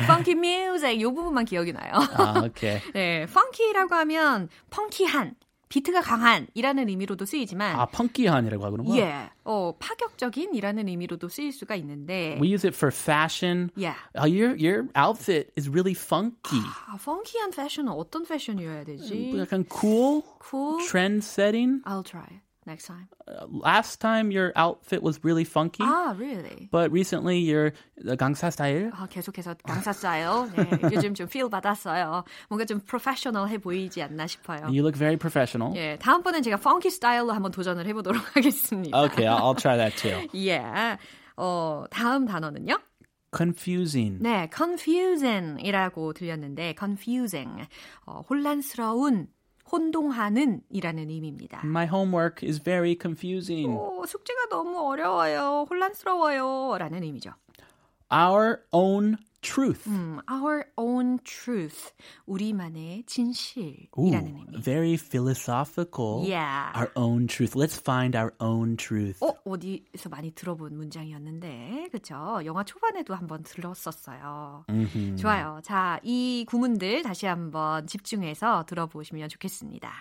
funky 0.04 0.34
music. 0.36 1.02
요 1.02 1.14
부분만 1.14 1.46
기억이 1.46 1.74
나요. 1.74 1.92
아, 1.94 2.44
okay. 2.46 2.82
네, 2.94 3.24
funky라고 3.24 3.96
하면 3.96 4.50
펑키한, 4.70 5.36
비트가 5.70 6.02
강한이라는 6.02 6.88
의미로도 6.90 7.26
쓰이지만 7.26 7.76
아, 7.78 7.86
펑키한이라고 7.88 8.64
하는구나. 8.66 8.98
예, 8.98 9.30
어, 9.44 9.74
파격적인이라는 9.80 10.88
의미로도 10.88 11.28
쓰일 11.30 11.52
수가 11.52 11.76
있는데 11.76 12.38
We 12.42 12.54
use 12.54 12.66
it 12.68 12.76
for 12.76 12.92
fashion. 12.92 13.70
Yeah. 13.76 13.98
Uh, 14.18 14.26
your 14.28 14.56
your 14.58 14.88
outfit 14.96 15.52
is 15.58 15.70
really 15.70 15.94
funky. 15.94 16.60
아, 16.88 16.98
펑키한 17.04 17.52
패션은 17.52 17.92
어떤 17.92 18.26
패션이어야 18.26 18.86
되지? 18.86 19.34
약간 19.38 19.66
cool, 19.70 20.24
Cool? 20.50 20.80
trend 20.88 21.24
setting. 21.24 21.82
I'll 21.86 22.04
try 22.04 22.42
next 22.68 22.86
time. 22.86 23.08
Last 23.50 24.00
time 24.00 24.30
your 24.32 24.52
outfit 24.56 25.02
was 25.02 25.24
really 25.24 25.44
funky, 25.44 25.84
아, 25.84 26.18
really? 26.18 26.70
but 26.72 26.92
recently 26.92 27.40
your 27.40 27.72
강사 28.18 28.52
style. 28.52 28.92
아, 28.94 29.08
계속해서 29.08 29.56
강사 29.64 29.92
스타일. 29.94 30.52
네, 30.56 30.92
요즘 30.92 31.14
좀 31.16 31.28
feel 31.28 31.50
받았어요. 31.50 32.24
뭔가 32.50 32.66
좀 32.66 32.80
프로페셔널해 32.82 33.58
보이지 33.60 34.02
않나 34.04 34.28
싶어요. 34.28 34.68
You 34.68 34.84
look 34.84 34.98
very 34.98 35.18
professional. 35.18 35.76
예, 35.76 35.98
다음번엔 35.98 36.44
제가 36.44 36.58
펑키 36.58 36.90
스타일로 36.90 37.32
한번 37.32 37.52
도전을 37.52 37.88
해보도록 37.88 38.36
하겠습니다. 38.36 38.98
Okay, 39.06 39.26
I'll, 39.26 39.56
try 39.58 39.78
that 39.78 39.96
too. 39.98 40.28
예. 40.36 40.98
어, 41.38 41.86
다음 41.90 42.26
단어는요? 42.26 42.78
Confusing. 43.36 44.20
네, 44.24 44.50
confusing이라고 44.56 46.14
들렸는데 46.14 46.76
confusing, 46.78 47.68
어, 48.06 48.22
혼란스러운, 48.30 49.28
혼동하는 49.72 50.62
이라는 50.70 51.10
의미입니다. 51.10 51.62
My 51.64 51.86
homework 51.86 52.48
is 52.48 52.62
very 52.62 52.98
confusing. 53.00 53.70
오, 53.70 54.06
숙제가 54.06 54.48
너무 54.50 54.80
어려워요, 54.80 55.66
혼란스러워요 55.70 56.78
라는 56.78 57.04
의미죠. 57.04 57.32
Our 58.12 58.64
own 58.72 59.18
truth. 59.48 59.88
음, 59.88 60.20
our 60.30 60.66
own 60.78 61.20
truth, 61.24 61.94
우리만의 62.28 63.00
Ooh, 63.00 63.06
진실이라는 63.06 64.36
의미. 64.36 64.62
very 64.62 64.98
philosophical. 64.98 66.26
Yeah. 66.28 66.72
Our 66.76 66.92
own 66.96 67.28
truth. 67.28 67.56
Let's 67.56 67.80
find 67.80 68.16
our 68.18 68.34
own 68.40 68.76
truth. 68.76 69.24
어, 69.24 69.34
어디서 69.46 70.10
많이 70.10 70.32
들어본 70.32 70.76
문장이었는데, 70.76 71.90
그쵸? 71.92 72.42
영화 72.44 72.64
초반에도 72.64 73.16
한번 73.16 73.44
들었었어요. 73.44 74.66
좋아요. 75.18 75.62
자, 75.64 76.00
이 76.04 76.46
구문들 76.48 77.04
다시 77.04 77.26
한번 77.26 77.88
집중해서 77.88 78.66
들어보시면 78.68 79.30
좋겠습니다. 79.30 79.92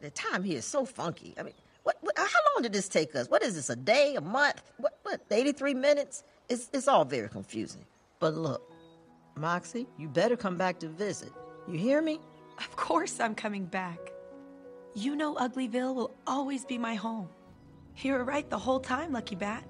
The 0.00 0.10
time 0.10 0.44
here 0.44 0.58
is 0.58 0.66
so 0.66 0.84
funky. 0.84 1.34
I 1.38 1.42
mean, 1.42 1.54
what, 1.84 1.96
what? 2.02 2.16
How 2.18 2.40
long 2.54 2.62
did 2.62 2.72
this 2.72 2.88
take 2.88 3.14
us? 3.14 3.28
What 3.30 3.42
is 3.42 3.54
this? 3.54 3.70
A 3.70 3.76
day? 3.76 4.16
A 4.16 4.20
month? 4.20 4.62
What? 4.78 4.98
What? 5.02 5.20
Eighty-three 5.30 5.74
minutes? 5.74 6.24
It's 6.48 6.68
it's 6.72 6.88
all 6.88 7.04
very 7.04 7.28
confusing. 7.28 7.84
But 8.24 8.36
look, 8.36 8.72
Moxie, 9.36 9.86
you 9.98 10.08
better 10.08 10.34
come 10.34 10.56
back 10.56 10.78
to 10.78 10.88
visit. 10.88 11.30
You 11.68 11.76
hear 11.76 12.00
me? 12.00 12.20
Of 12.56 12.74
course 12.74 13.20
I'm 13.20 13.34
coming 13.34 13.66
back. 13.66 13.98
You 14.94 15.14
know 15.14 15.34
Uglyville 15.34 15.94
will 15.94 16.14
always 16.26 16.64
be 16.64 16.78
my 16.78 16.94
home. 16.94 17.28
You 17.98 18.14
were 18.14 18.24
right 18.24 18.48
the 18.48 18.56
whole 18.56 18.80
time, 18.80 19.12
Lucky 19.12 19.34
Bat. 19.34 19.64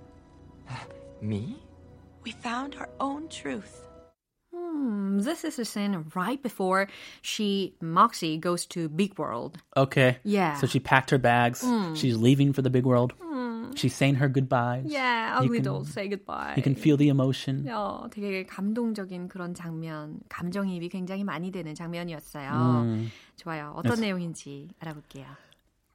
Me? 1.20 1.58
We 2.22 2.30
found 2.30 2.76
our 2.76 2.90
own 3.00 3.28
truth. 3.28 3.88
Hmm, 4.54 5.18
this 5.18 5.42
is 5.42 5.58
a 5.58 5.64
scene 5.64 6.04
right 6.14 6.40
before 6.40 6.86
she, 7.22 7.74
Moxie, 7.80 8.38
goes 8.38 8.66
to 8.66 8.88
Big 8.88 9.18
World. 9.18 9.58
Okay. 9.76 10.18
Yeah. 10.22 10.58
So 10.58 10.68
she 10.68 10.78
packed 10.78 11.10
her 11.10 11.18
bags. 11.18 11.66
She's 11.94 12.16
leaving 12.16 12.52
for 12.52 12.62
the 12.62 12.70
big 12.70 12.86
world. 12.86 13.14
She's 13.74 13.94
saying 13.94 14.16
her 14.20 14.28
goodbyes. 14.28 14.84
Yeah, 14.86 15.38
You 15.40 15.46
ugly 15.46 15.58
can- 15.58 15.64
dolls 15.64 15.88
say 15.92 16.08
goodbye. 16.08 16.54
You 16.56 16.62
can 16.62 16.74
feel 16.74 16.96
the 16.96 17.08
emotion. 17.08 17.64
어, 17.68 18.08
되게 18.10 18.44
감동적인 18.46 19.28
그런 19.28 19.54
장면, 19.54 20.20
감정이입이 20.28 20.88
굉장히 20.90 21.24
많이 21.24 21.50
되는 21.50 21.74
장면이었어요. 21.74 22.50
음. 22.84 23.10
좋아요. 23.36 23.72
어떤 23.76 24.00
내용인지 24.00 24.68
알아볼게요. 24.80 25.26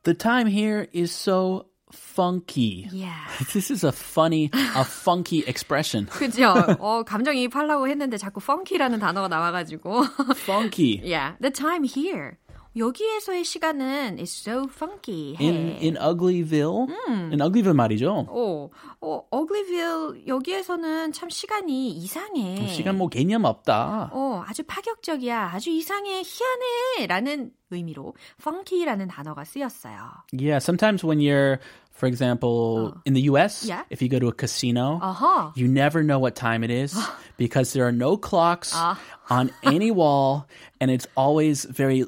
The 0.03 0.17
time 0.17 0.47
here 0.47 0.87
is 0.93 1.11
so 1.11 1.65
funky. 1.91 2.87
Yeah. 2.91 3.27
This 3.51 3.71
is 3.71 3.83
a 3.83 3.91
funny, 3.91 4.49
a 4.53 4.83
funky 4.85 5.43
expression. 5.47 6.05
그죠? 6.07 6.53
어, 6.79 7.03
감정이입하려고 7.03 7.87
했는데 7.87 8.17
자꾸 8.17 8.39
funky라는 8.41 8.99
단어가 8.99 9.27
나와가지고. 9.27 10.03
funky. 10.35 11.01
yeah, 11.03 11.35
the 11.41 11.51
time 11.51 11.83
here. 11.83 12.37
여기에서의 12.76 13.44
시간은 13.44 14.18
is 14.18 14.42
so 14.42 14.64
funky. 14.68 15.36
해. 15.38 15.44
In 15.44 15.76
in 15.80 15.94
Uglyville, 15.96 16.88
음. 17.08 17.30
in 17.30 17.38
Uglyville 17.40 17.72
말이죠. 17.72 18.26
어, 18.28 18.68
어, 19.00 19.22
어글리빌 19.30 20.26
여기에서는 20.26 21.12
참 21.12 21.30
시간이 21.30 21.90
이상해. 21.92 22.66
시간 22.66 22.98
뭐 22.98 23.08
개념 23.08 23.44
없다. 23.44 24.10
어, 24.12 24.42
아주 24.48 24.64
파격적이야. 24.64 25.50
아주 25.54 25.70
이상해. 25.70 26.22
희한해. 26.24 27.06
라는 27.06 27.52
의미로 27.70 28.14
funky라는 28.40 29.06
단어가 29.06 29.44
쓰였어요. 29.44 30.24
Yeah, 30.32 30.58
sometimes 30.58 31.04
when 31.04 31.20
you're, 31.20 31.60
for 31.92 32.08
example, 32.08 32.92
in 33.06 33.14
the 33.14 33.22
U.S., 33.30 33.64
Yeah. 33.68 33.84
if 33.90 34.02
you 34.02 34.08
go 34.08 34.18
to 34.18 34.26
a 34.26 34.32
casino, 34.34 34.98
어허. 35.00 35.52
you 35.56 35.68
never 35.68 36.02
know 36.02 36.18
what 36.18 36.34
time 36.34 36.64
it 36.64 36.70
is 36.72 36.98
because 37.36 37.72
there 37.72 37.86
are 37.86 37.94
no 37.94 38.16
clocks 38.16 38.72
Ah. 38.74 38.98
on 39.30 39.50
any 39.62 39.92
wall, 39.92 40.46
and 40.80 40.90
it's 40.90 41.06
always 41.16 41.64
very 41.70 42.04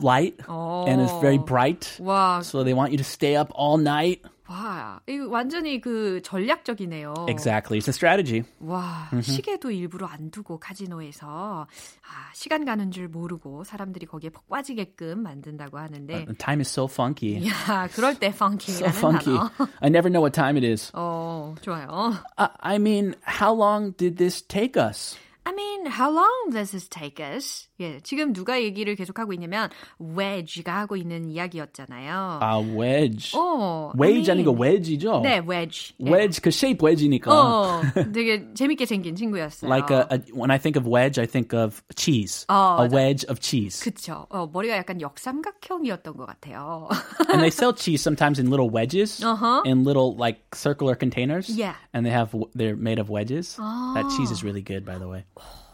light 0.00 0.34
and 0.48 1.00
it's 1.02 1.20
very 1.20 1.38
bright. 1.38 1.98
와, 2.00 2.42
So 2.42 2.62
they 2.64 2.74
want 2.74 2.92
you 2.92 2.98
to 2.98 3.04
stay 3.04 3.36
up 3.36 3.50
all 3.54 3.78
night. 3.78 4.22
와, 4.50 4.98
이거 5.06 5.28
완전히 5.28 5.80
그 5.80 6.20
전략적이네요. 6.24 7.26
Exactly, 7.28 7.78
it's 7.78 7.86
a 7.86 7.92
strategy. 7.92 8.42
와, 8.58 9.08
시계도 9.22 9.70
일부러 9.70 10.06
안 10.08 10.32
두고 10.32 10.58
카지노에서 10.58 11.68
아, 11.68 12.32
시간 12.34 12.64
가는 12.64 12.90
줄 12.90 13.06
모르고 13.06 13.62
사람들이 13.62 14.06
거기에 14.06 14.30
퍽 14.30 14.48
빠지게끔 14.48 15.22
만든다고 15.22 15.78
하는데 15.78 16.24
The 16.24 16.36
time 16.36 16.60
is 16.62 16.68
so 16.68 16.86
funky. 16.90 17.46
야, 17.46 17.88
그럴 17.94 18.18
때 18.18 18.30
So 18.34 18.46
funky라는 18.46 18.96
funky. 18.96 19.38
단어. 19.38 19.68
I 19.80 19.88
never 19.88 20.10
know 20.10 20.20
what 20.20 20.34
time 20.34 20.56
it 20.56 20.64
is. 20.66 20.90
어, 20.94 21.54
좋아요. 21.62 22.14
I, 22.36 22.48
I 22.60 22.76
mean, 22.78 23.14
how 23.24 23.54
long 23.54 23.92
did 23.96 24.16
this 24.16 24.42
take 24.42 24.76
us? 24.76 25.16
I 25.44 25.52
mean, 25.54 25.86
how 25.86 26.10
long 26.10 26.50
does 26.52 26.70
this 26.72 26.86
take 26.86 27.18
us? 27.18 27.66
예, 27.80 27.98
지금 28.02 28.34
누가 28.34 28.60
얘기를 28.60 28.94
계속하고 28.94 29.32
있냐면 29.32 29.70
Wedge가 29.98 30.80
하고 30.80 30.96
있는 30.96 31.24
이야기였잖아요. 31.30 32.40
A 32.42 32.76
wedge. 32.76 33.32
어, 33.34 33.90
wedge 33.98 34.30
I 34.30 34.36
mean, 34.36 34.46
아니고 34.46 34.52
wedge이죠? 34.62 35.20
네, 35.22 35.40
wedge. 35.40 35.94
예. 36.00 36.10
Wedge, 36.12 36.42
그 36.42 36.48
shape 36.50 36.84
wedge니까. 36.86 37.32
어, 37.32 37.80
되게 38.12 38.52
재밌게 38.52 38.84
생긴 38.84 39.16
친구였어요. 39.16 39.70
Like 39.70 39.90
a, 39.90 40.04
a, 40.12 40.18
when 40.34 40.50
I 40.50 40.58
think 40.58 40.76
of 40.76 40.86
wedge, 40.86 41.18
I 41.18 41.24
think 41.26 41.54
of 41.56 41.82
cheese. 41.96 42.44
어, 42.50 42.76
a 42.78 42.84
맞아. 42.86 42.94
wedge 42.94 43.24
of 43.30 43.40
cheese. 43.40 43.80
그쵸. 43.82 44.26
어, 44.28 44.46
머리가 44.52 44.76
약간 44.76 45.00
역삼각형이었던 45.00 46.18
것 46.18 46.26
같아요. 46.26 46.88
and 47.32 47.40
they 47.40 47.50
sell 47.50 47.72
cheese 47.72 48.02
sometimes 48.02 48.38
in 48.38 48.50
little 48.50 48.68
wedges, 48.68 49.24
Uh-huh. 49.24 49.62
in 49.64 49.84
little 49.84 50.14
like 50.16 50.54
circular 50.54 50.94
containers. 50.94 51.48
Yeah. 51.48 51.76
And 51.94 52.04
they 52.04 52.10
have 52.12 52.36
they're 52.54 52.76
made 52.76 52.98
of 52.98 53.08
wedges. 53.08 53.56
That 53.56 54.04
cheese 54.14 54.30
is 54.30 54.44
really 54.44 54.60
good, 54.62 54.84
by 54.84 54.98
the 54.98 55.08
way. 55.08 55.24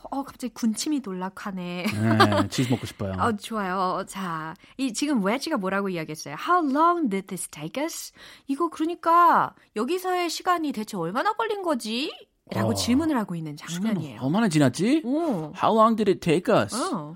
어, 0.09 0.23
갑자기 0.23 0.53
군침이 0.53 0.99
돌락하네. 1.01 1.85
네, 1.85 2.47
치즈 2.49 2.69
먹고 2.69 2.85
싶어요. 2.85 3.13
어, 3.13 3.31
좋아요. 3.37 4.03
자, 4.07 4.53
이 4.77 4.91
지금 4.93 5.23
웨지가 5.23 5.57
뭐라고 5.57 5.89
이야기했어요? 5.89 6.35
How 6.35 6.67
long 6.69 7.09
did 7.09 7.27
this 7.27 7.47
take 7.47 7.81
us? 7.81 8.11
이거 8.47 8.69
그러니까 8.69 9.55
여기서의 9.75 10.29
시간이 10.29 10.73
대체 10.73 10.97
얼마나 10.97 11.33
걸린 11.33 11.61
거지? 11.61 12.11
라고 12.53 12.71
어. 12.71 12.73
질문을 12.73 13.17
하고 13.17 13.35
있는 13.35 13.55
장면이에요. 13.55 14.21
얼마나 14.21 14.49
지났지? 14.49 15.03
오. 15.05 15.53
How 15.55 15.73
long 15.73 15.95
did 15.95 16.09
it 16.11 16.19
take 16.19 16.53
us? 16.53 16.75
어. 16.75 17.15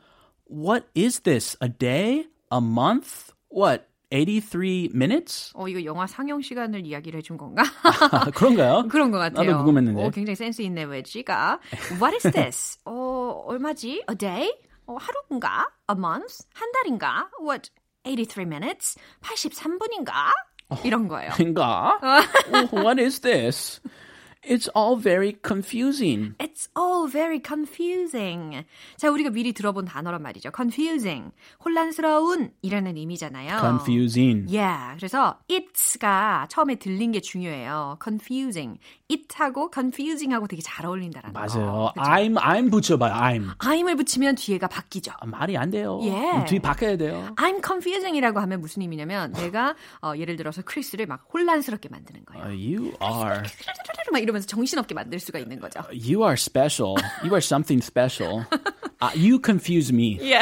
What 0.49 0.87
is 0.95 1.19
this? 1.21 1.57
A 1.61 1.69
day? 1.69 2.27
A 2.53 2.59
month? 2.61 3.33
What? 3.51 3.83
83 4.15 4.89
minutes? 4.93 5.51
어, 5.55 5.67
이거 5.67 5.83
영화 5.83 6.07
상영 6.07 6.41
시간을 6.41 6.85
이야기를 6.85 7.17
해준 7.17 7.37
건가? 7.37 7.63
아, 7.83 8.29
그런가요? 8.31 8.87
그런 8.89 9.11
것 9.11 9.17
같아요. 9.17 9.51
나도 9.51 9.57
궁금했는데. 9.57 10.03
어, 10.03 10.09
굉장히 10.09 10.35
센스 10.35 10.61
있네, 10.61 10.83
웨지가. 10.85 11.59
What 11.99 12.15
is 12.15 12.31
this? 12.31 12.77
어, 12.85 13.43
얼마지? 13.45 14.03
A 14.09 14.15
day? 14.15 14.53
어, 14.87 14.95
하루인가? 14.95 15.67
A 15.91 15.95
month? 15.97 16.45
한 16.53 16.71
달인가? 16.71 17.29
What? 17.41 17.69
83 18.05 18.47
minutes? 18.47 18.97
83분인가? 19.21 20.13
이런 20.83 21.07
거예요. 21.07 21.31
인가? 21.39 21.99
What 22.71 23.01
is 23.01 23.19
this? 23.19 23.81
It's 24.47 24.69
all 24.75 24.95
very 25.01 25.37
confusing. 25.43 26.35
It's 26.39 26.69
all 26.77 27.09
very 27.11 27.41
confusing. 27.43 28.63
자, 28.97 29.09
우리가 29.09 29.31
미리 29.31 29.53
들어본 29.53 29.85
단어란 29.85 30.21
말이죠. 30.21 30.51
confusing. 30.55 31.31
혼란스러운 31.63 32.51
이라는 32.61 32.95
의미잖아요. 32.97 33.59
Confusing. 33.59 34.45
Yeah. 34.55 34.95
그래서 34.97 35.39
it's가 35.49 36.47
처음에 36.49 36.75
들린 36.75 37.11
게 37.11 37.21
중요해요. 37.21 37.97
confusing. 38.03 38.79
it하고 39.09 39.71
confusing하고 39.73 40.47
되게 40.47 40.61
잘 40.61 40.85
어울린다라는 40.85 41.33
맞아요. 41.33 41.93
거. 41.93 41.93
그쵸? 41.95 42.01
I'm, 42.09 42.35
I'm 42.37 42.71
붙여봐요. 42.71 43.13
I'm. 43.13 43.57
I'm을 43.57 43.97
붙이면 43.97 44.35
뒤에가 44.35 44.67
바뀌죠. 44.67 45.11
아, 45.19 45.25
말이 45.25 45.57
안 45.57 45.71
돼요. 45.71 45.99
예. 46.03 46.45
뒤 46.47 46.59
바꿔야 46.59 46.97
돼요. 46.97 47.33
I'm 47.37 47.65
confusing이라고 47.65 48.39
하면 48.39 48.61
무슨 48.61 48.81
의미냐면 48.83 49.31
내가 49.33 49.75
어, 50.01 50.13
예를 50.17 50.35
들어서 50.35 50.61
크리스를 50.63 51.05
막 51.07 51.25
혼란스럽게 51.33 51.89
만드는 51.89 52.25
거예요. 52.25 52.45
Uh, 52.45 52.55
you 52.55 52.93
are, 53.01 53.41
막 54.11 54.21
이러면서 54.21 54.47
정신없게 54.47 54.93
만들 54.93 55.19
수가 55.19 55.39
있는 55.39 55.59
거죠. 55.59 55.81
you 55.91 56.23
are 56.23 56.33
special. 56.33 56.95
You 57.23 57.33
are 57.33 57.39
something 57.39 57.83
special. 57.83 58.45
Uh, 59.01 59.11
you 59.15 59.39
confuse 59.43 59.93
me. 59.93 60.17
예. 60.21 60.39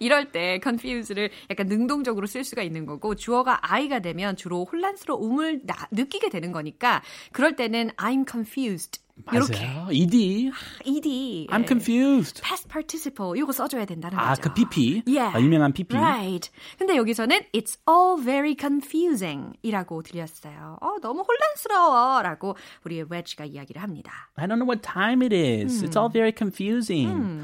이럴 0.00 0.32
때 0.32 0.60
confuse를 0.62 1.30
약간 1.50 1.66
능동적으로 1.68 2.26
쓸 2.26 2.44
수가 2.44 2.62
있는 2.62 2.86
거고 2.86 3.14
주어가 3.14 3.58
I가 3.72 4.00
되면 4.00 4.36
주로 4.36 4.64
혼란스러움을 4.64 5.60
나, 5.64 5.88
느끼게 5.90 6.28
되는 6.28 6.52
거니까 6.52 7.02
그럴 7.32 7.54
때는 7.56 7.90
I'm 7.96 8.28
confused 8.28 9.00
이렇게 9.33 9.65
맞아요. 9.65 9.87
ED. 9.91 10.51
ed 10.85 11.47
I'm 11.49 11.67
confused. 11.67 12.41
past 12.41 12.67
participle 12.69 13.37
이거 13.37 13.51
써줘야 13.51 13.85
된다는 13.85 14.17
아, 14.17 14.35
거죠. 14.35 14.41
그 14.43 14.53
PP. 14.53 15.03
Yeah. 15.07 15.35
아, 15.35 15.41
유명한 15.41 15.73
PP. 15.73 15.95
Right. 15.97 16.51
근데 16.77 16.95
여기서는 16.95 17.41
it's 17.53 17.77
all 17.89 18.21
very 18.21 18.55
confusing 18.57 19.53
이라고 19.63 20.03
들렸어요. 20.03 20.77
어, 20.81 20.99
너무 21.01 21.23
혼란스러워 21.27 22.21
라고 22.21 22.55
우리 22.85 23.03
웨지가 23.03 23.45
이야기를 23.45 23.81
합니다. 23.81 24.29
I 24.35 24.47
don't 24.47 24.59
know 24.59 24.67
what 24.67 24.81
time 24.81 25.23
it 25.25 25.33
is. 25.33 25.83
It's 25.83 25.97
all 25.97 26.11
very 26.11 26.31
confusing. 26.31 27.43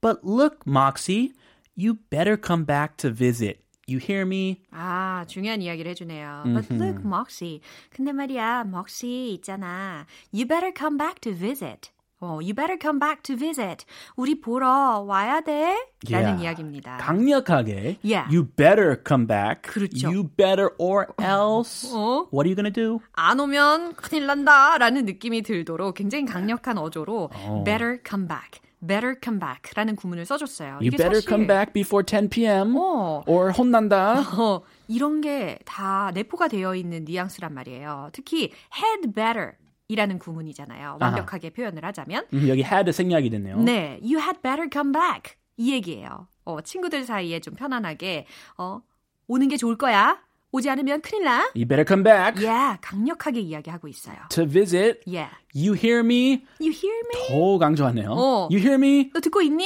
But 0.00 0.24
look, 0.24 0.66
Moxie, 0.66 1.32
you 1.76 1.98
better 2.10 2.36
come 2.36 2.64
back 2.64 2.96
to 2.98 3.10
visit. 3.10 3.60
You 3.89 3.99
hear 3.99 4.21
me? 4.21 4.61
아, 4.71 5.25
중요한 5.27 5.61
이야기를 5.61 5.89
해주네요. 5.91 6.43
But 6.45 6.71
look, 6.73 7.01
Moxie. 7.03 7.61
근데 7.89 8.11
말이야, 8.11 8.65
Moxie 8.67 9.33
있잖아. 9.33 10.05
You 10.31 10.45
better 10.47 10.71
come 10.77 10.97
back 10.97 11.19
to 11.21 11.33
visit. 11.33 11.89
어, 12.21 12.39
you 12.41 12.53
better 12.53 12.77
come 12.79 12.99
back 12.99 13.23
to 13.23 13.35
visit. 13.37 13.85
우리 14.17 14.41
보러 14.41 14.99
와야 15.07 15.39
돼? 15.39 15.77
라는 16.09 16.27
Yeah. 16.37 16.43
이야기입니다. 16.43 16.97
강력하게. 16.97 17.97
Yeah. 18.03 18.27
You 18.29 18.45
better 18.45 18.97
come 19.07 19.25
back. 19.25 19.61
그렇죠. 19.63 20.09
You 20.11 20.27
better 20.27 20.69
or 20.77 21.07
else. 21.17 21.89
어? 21.93 22.27
What 22.33 22.43
are 22.45 22.49
you 22.51 22.55
gonna 22.55 22.73
do? 22.73 22.99
안 23.13 23.39
오면 23.39 23.93
큰일 23.95 24.25
난다 24.27 24.77
라는 24.77 25.05
느낌이 25.05 25.41
들도록 25.43 25.95
굉장히 25.95 26.25
강력한 26.25 26.77
어조로 26.77 27.29
better 27.63 27.99
come 28.05 28.27
back, 28.27 28.59
better 28.85 29.15
come 29.23 29.39
back 29.39 29.71
라는 29.75 29.95
구문을 29.95 30.25
써줬어요. 30.25 30.75
You 30.81 30.91
better 30.91 31.15
사실 31.15 31.29
come 31.29 31.47
back 31.47 31.73
before 31.73 32.03
10 32.05 32.29
p.m. 32.29 32.75
어. 32.77 33.23
or 33.27 33.51
혼난다. 33.51 34.19
어, 34.39 34.61
이런 34.87 35.21
게 35.21 35.59
다 35.65 36.11
내포가 36.13 36.47
되어 36.47 36.75
있는 36.75 37.05
뉘앙스란 37.05 37.53
말이에요. 37.53 38.09
특히 38.13 38.51
had 38.75 39.13
better 39.13 39.53
이라는 39.87 40.19
구문이잖아요. 40.19 40.97
완벽하게 41.01 41.49
표현을 41.49 41.83
하자면. 41.85 42.25
음, 42.33 42.47
여기 42.47 42.61
had 42.63 42.91
생략이 42.91 43.29
됐네요. 43.31 43.59
네, 43.61 43.99
you 44.03 44.19
had 44.19 44.39
better 44.41 44.69
come 44.71 44.91
back 44.91 45.33
이 45.57 45.71
얘기예요. 45.73 46.27
어, 46.45 46.61
친구들 46.61 47.03
사이에 47.03 47.39
좀 47.39 47.55
편안하게 47.55 48.25
어, 48.57 48.81
오는 49.27 49.47
게 49.47 49.57
좋을 49.57 49.77
거야. 49.77 50.21
오지 50.51 50.69
않으면 50.69 51.01
큰일 51.01 51.23
나. 51.25 51.41
You 51.55 51.65
better 51.67 51.85
come 51.87 52.03
back 52.03 52.43
Yeah, 52.43 52.79
강력하게 52.81 53.39
이야기하고 53.41 53.87
있어요. 53.87 54.15
to 54.29 54.45
visit. 54.47 55.01
Yeah. 55.05 55.29
You 55.53 55.73
hear 55.73 55.99
me? 55.99 56.43
You 56.59 56.71
hear 56.73 56.97
me? 57.13 57.27
더 57.27 57.57
강조하네요. 57.59 58.11
어. 58.11 58.47
You 58.51 58.59
hear 58.59 58.75
me? 58.75 59.11
너 59.13 59.19
듣고 59.19 59.41
있니? 59.41 59.65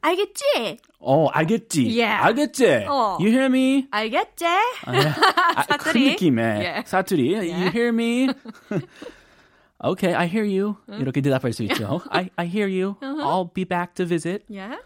알겠지? 0.00 0.78
어, 1.00 1.26
알겠지. 1.28 1.86
Yeah. 1.98 2.24
알겠지. 2.26 2.66
어. 2.88 3.16
You 3.20 3.30
hear 3.30 3.46
me? 3.46 3.88
알겠지? 3.90 4.44
아, 4.84 4.92
큰 4.92 5.76
사투리. 5.78 6.10
느낌의 6.10 6.44
Yeah. 6.44 6.82
사투리. 6.86 7.34
You 7.34 7.70
hear 7.72 7.88
me? 7.88 8.28
okay, 9.82 10.14
I 10.14 10.26
hear 10.28 10.44
you. 10.44 10.76
이렇게 10.88 11.20
대답할 11.20 11.52
수 11.52 11.62
있죠. 11.64 12.00
I, 12.10 12.30
I 12.36 12.46
hear 12.46 12.68
you. 12.68 12.96
I'll 13.00 13.52
be 13.52 13.64
back 13.64 13.94
to 13.94 14.04
visit. 14.06 14.44
Yeah. 14.48 14.76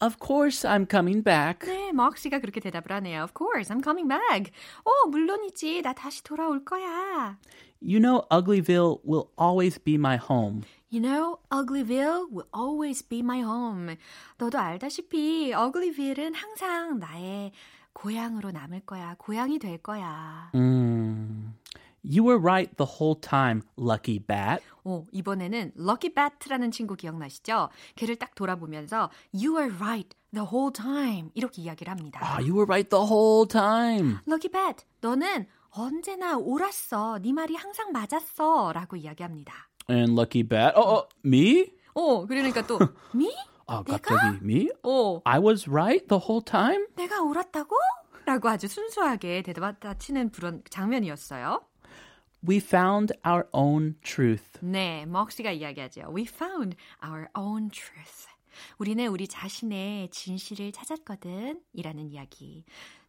Of 0.00 0.18
course 0.18 0.66
I'm 0.68 0.86
coming 0.90 1.22
back. 1.22 1.66
네, 1.66 1.92
먹씨가 1.92 2.40
그렇게 2.40 2.60
대답을 2.60 2.92
하네요. 2.92 3.22
Of 3.22 3.32
course, 3.36 3.72
I'm 3.72 3.82
coming 3.82 4.08
back. 4.08 4.52
어, 4.84 5.08
물론이지. 5.08 5.82
나 5.82 5.94
다시 5.94 6.22
돌아올 6.22 6.64
거야. 6.64 7.38
You 7.80 8.00
know 8.00 8.26
Uglyville 8.30 9.00
will 9.04 9.30
always 9.38 9.78
be 9.78 9.94
my 9.94 10.16
home. 10.16 10.62
You 10.90 11.00
know, 11.00 11.38
Uglyville 11.50 12.30
will 12.30 12.48
always 12.54 13.02
be 13.02 13.20
my 13.20 13.40
home. 13.40 13.96
너도 14.38 14.58
알다시피 14.58 15.52
Uglyville은 15.54 16.34
항상 16.34 16.98
나의 16.98 17.52
고향으로 17.92 18.50
남을 18.50 18.80
거야. 18.80 19.14
고향이 19.18 19.58
될 19.58 19.78
거야. 19.78 20.50
Mm. 20.54 21.54
You 22.03 22.23
were 22.23 22.39
right 22.39 22.75
the 22.77 22.85
whole 22.99 23.15
time, 23.19 23.63
Lucky 23.77 24.19
Bat. 24.19 24.63
어, 24.85 25.05
이번에는 25.11 25.73
Lucky 25.77 26.13
Bat라는 26.13 26.71
친구 26.71 26.95
기억나시죠? 26.95 27.69
걔를 27.95 28.15
딱 28.15 28.35
돌아보면서 28.35 29.09
You 29.33 29.55
were 29.55 29.73
right 29.75 30.15
the 30.33 30.47
whole 30.49 30.71
time 30.71 31.29
이렇게 31.33 31.61
이야기를 31.61 31.91
합니다. 31.91 32.19
Ah, 32.23 32.39
you 32.41 32.53
were 32.55 32.65
right 32.65 32.89
the 32.89 33.05
whole 33.05 33.45
time. 33.47 34.19
Lucky 34.27 34.49
Bat, 34.51 34.85
너는 35.01 35.47
언제나 35.71 36.37
옳았어. 36.37 37.19
네 37.21 37.33
말이 37.33 37.55
항상 37.55 37.91
맞았어. 37.91 38.71
라고 38.73 38.95
이야기합니다. 38.95 39.53
And 39.89 40.13
Lucky 40.13 40.43
Bat. 40.43 40.73
Oh, 40.77 40.89
oh 40.89 41.07
me? 41.25 41.71
어, 41.93 42.25
그러니까 42.25 42.65
또 42.65 42.79
Me? 43.13 43.33
아, 43.67 43.83
내가? 43.83 43.97
갑자기 43.97 44.37
me? 44.41 44.69
어, 44.83 45.21
I 45.25 45.39
was 45.39 45.69
right 45.69 46.07
the 46.07 46.21
whole 46.21 46.43
time? 46.43 46.85
내가 46.95 47.21
옳았다고? 47.21 47.75
라고 48.25 48.47
아주 48.49 48.67
순수하게 48.67 49.41
대답하치는 49.41 50.29
그런 50.31 50.61
장면이었어요. 50.69 51.61
We 52.46 52.58
found 52.58 53.12
our 53.26 53.46
own 53.52 53.96
truth. 54.02 54.58
네, 54.60 55.06
먹씨가 55.06 55.50
이야기하죠. 55.52 56.12
We 56.14 56.24
found 56.26 56.76
our 57.02 57.28
own 57.34 57.70
truth. 57.70 58.28
우리는 58.78 59.06
우리 59.06 59.26
자신의 59.26 60.10
진실을 60.10 60.72
찾았거든. 60.72 61.60
이라는 61.72 62.10
이야기. 62.10 62.64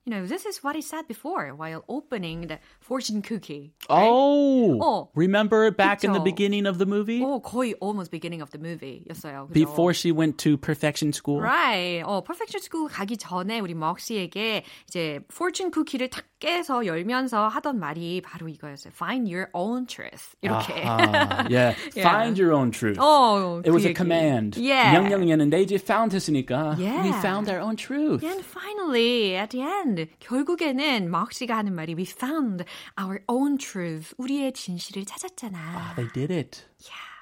You 0.07 0.11
know, 0.11 0.27
this 0.27 0.45
is 0.45 0.63
what 0.63 0.75
he 0.75 0.83
said 0.83 1.07
before 1.07 1.49
while 1.55 1.83
opening 1.87 2.45
the 2.47 2.59
fortune 2.79 3.23
cookie. 3.23 3.73
Oh, 3.89 4.77
어. 4.79 5.09
remember 5.15 5.71
back 5.71 6.03
in 6.03 6.13
the 6.13 6.19
그쵸. 6.19 6.23
beginning 6.23 6.67
of 6.67 6.77
the 6.77 6.85
movie? 6.85 7.23
오, 7.23 7.41
거의 7.41 7.73
almost 7.81 8.11
beginning 8.11 8.39
of 8.39 8.51
the 8.51 8.61
movie 8.61 9.03
였어요. 9.09 9.47
그죠? 9.47 9.53
Before 9.53 9.93
she 9.95 10.11
went 10.11 10.37
to 10.37 10.57
perfection 10.57 11.11
school? 11.11 11.41
Right. 11.41 12.03
어, 12.05 12.21
Perfection 12.23 12.61
School 12.61 12.87
가기 12.87 13.17
전에 13.17 13.59
우리 13.59 13.73
먹씨에게 13.73 14.63
이제 14.87 15.19
fortune 15.31 15.71
cookie를 15.73 16.11
탁 16.11 16.23
깨서 16.39 16.85
열면서 16.85 17.47
하던 17.47 17.79
말이 17.79 18.21
바로 18.21 18.47
이거였어요. 18.47 18.91
Find 18.93 19.31
your 19.33 19.49
own 19.53 19.87
truth. 19.87 20.35
이렇게. 20.41 20.83
Ah, 20.85 21.47
yeah. 21.49 21.73
Yeah. 21.95 22.01
Find 22.03 22.39
your 22.39 22.53
own 22.53 22.71
truth. 22.71 22.99
어, 22.99 23.61
It 23.65 23.71
was 23.71 23.83
그 23.83 23.87
a 23.87 23.93
얘기. 23.93 23.95
command. 23.95 24.59
Yeah. 24.59 24.91
명령이었는데 24.99 25.61
이제 25.63 25.75
found 25.75 26.13
했으니까 26.15 26.75
Yeah. 26.77 27.01
we 27.03 27.09
found 27.19 27.49
our 27.49 27.59
own 27.59 27.75
truth. 27.77 28.23
And 28.23 28.43
finally, 28.45 29.35
at 29.37 29.49
the 29.49 29.63
end, 29.63 30.07
결국에는 30.19 31.09
먹씨가 31.09 31.55
하는 31.57 31.73
말이 31.73 31.95
We 31.95 32.05
found 32.05 32.65
our 32.99 33.21
own 33.27 33.57
truth. 33.57 34.13
우리의 34.17 34.53
진실을 34.53 35.05
찾았잖아. 35.05 35.95
They 35.95 36.11
did 36.13 36.31
it. 36.33 36.65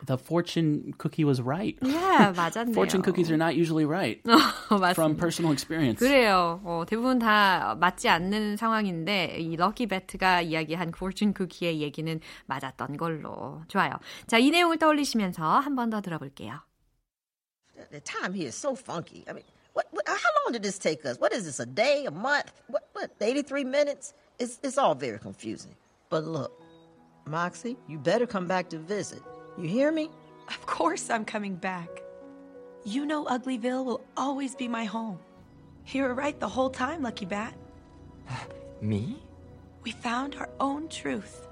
The 0.06 0.18
fortune 0.18 0.94
cookie 0.98 1.24
was 1.24 1.40
right. 1.42 1.78
Yeah, 1.82 2.34
맞았네요. 2.36 2.74
Fortune 2.74 3.02
cookies 3.02 3.32
are 3.32 3.38
not 3.38 3.56
usually 3.56 3.86
right 3.86 4.22
어, 4.26 4.78
맞습니다. 4.78 4.94
from 4.96 5.16
personal 5.16 5.54
experience. 5.54 6.00
그래요. 6.00 6.60
어, 6.66 6.84
대부분 6.86 7.20
다 7.20 7.76
맞지 7.80 8.10
않는 8.10 8.58
상황인데 8.58 9.38
이 9.40 9.56
럭키 9.56 9.88
배트가 9.88 10.42
이야기한 10.42 10.90
fortune 10.94 11.34
cookie의 11.34 11.82
얘기는 11.82 12.20
맞았던 12.48 12.98
걸로. 12.98 13.62
좋아요. 13.70 13.94
자, 14.28 14.38
이 14.38 14.52
내용을 14.52 14.78
떠올리시면서 14.78 15.60
한 15.60 15.76
번 15.76 15.90
더 15.90 16.02
들어볼게요. 16.02 16.60
the 17.92 18.02
time 18.02 18.34
here 18.34 18.48
is 18.48 18.56
so 18.56 18.76
funky. 18.76 19.24
I 19.28 19.34
mean, 19.34 19.44
what, 19.74 19.88
what? 19.92 20.08
How 20.08 20.30
long 20.44 20.52
did 20.54 20.64
this 20.64 20.78
take 20.78 21.06
us? 21.06 21.18
What 21.20 21.34
is 21.34 21.46
this? 21.46 21.60
A 21.60 21.66
day? 21.66 22.06
A 22.06 22.12
month? 22.12 22.52
What? 22.68 22.90
What? 22.94 23.12
Eighty-three 23.22 23.64
minutes? 23.64 24.14
It's 24.40 24.60
it's 24.64 24.78
all 24.78 24.96
very 24.96 25.20
confusing. 25.20 25.76
But 26.10 26.24
look, 26.26 26.52
Moxie, 27.26 27.78
you 27.88 27.98
better 28.00 28.26
come 28.28 28.48
back 28.48 28.70
to 28.70 28.78
visit. 28.78 29.22
You 29.59 29.69
hear 29.69 29.91
me? 29.91 30.09
Of 30.47 30.65
course 30.67 31.11
I'm 31.11 31.25
coming 31.25 31.57
back. 31.57 31.89
You 32.85 33.05
know 33.05 33.25
Uglyville 33.25 33.85
will 33.85 34.05
always 34.17 34.55
be 34.55 34.69
my 34.69 34.85
home. 34.85 35.19
You 35.89 36.05
were 36.05 36.15
right 36.15 36.39
the 36.39 36.49
whole 36.49 36.71
time, 36.71 37.03
Lucky 37.03 37.27
Bat. 37.27 37.55
Me? 38.81 39.21
We 39.83 39.91
found 39.91 40.37
our 40.37 40.49
own 40.61 40.89
truth. 40.89 41.48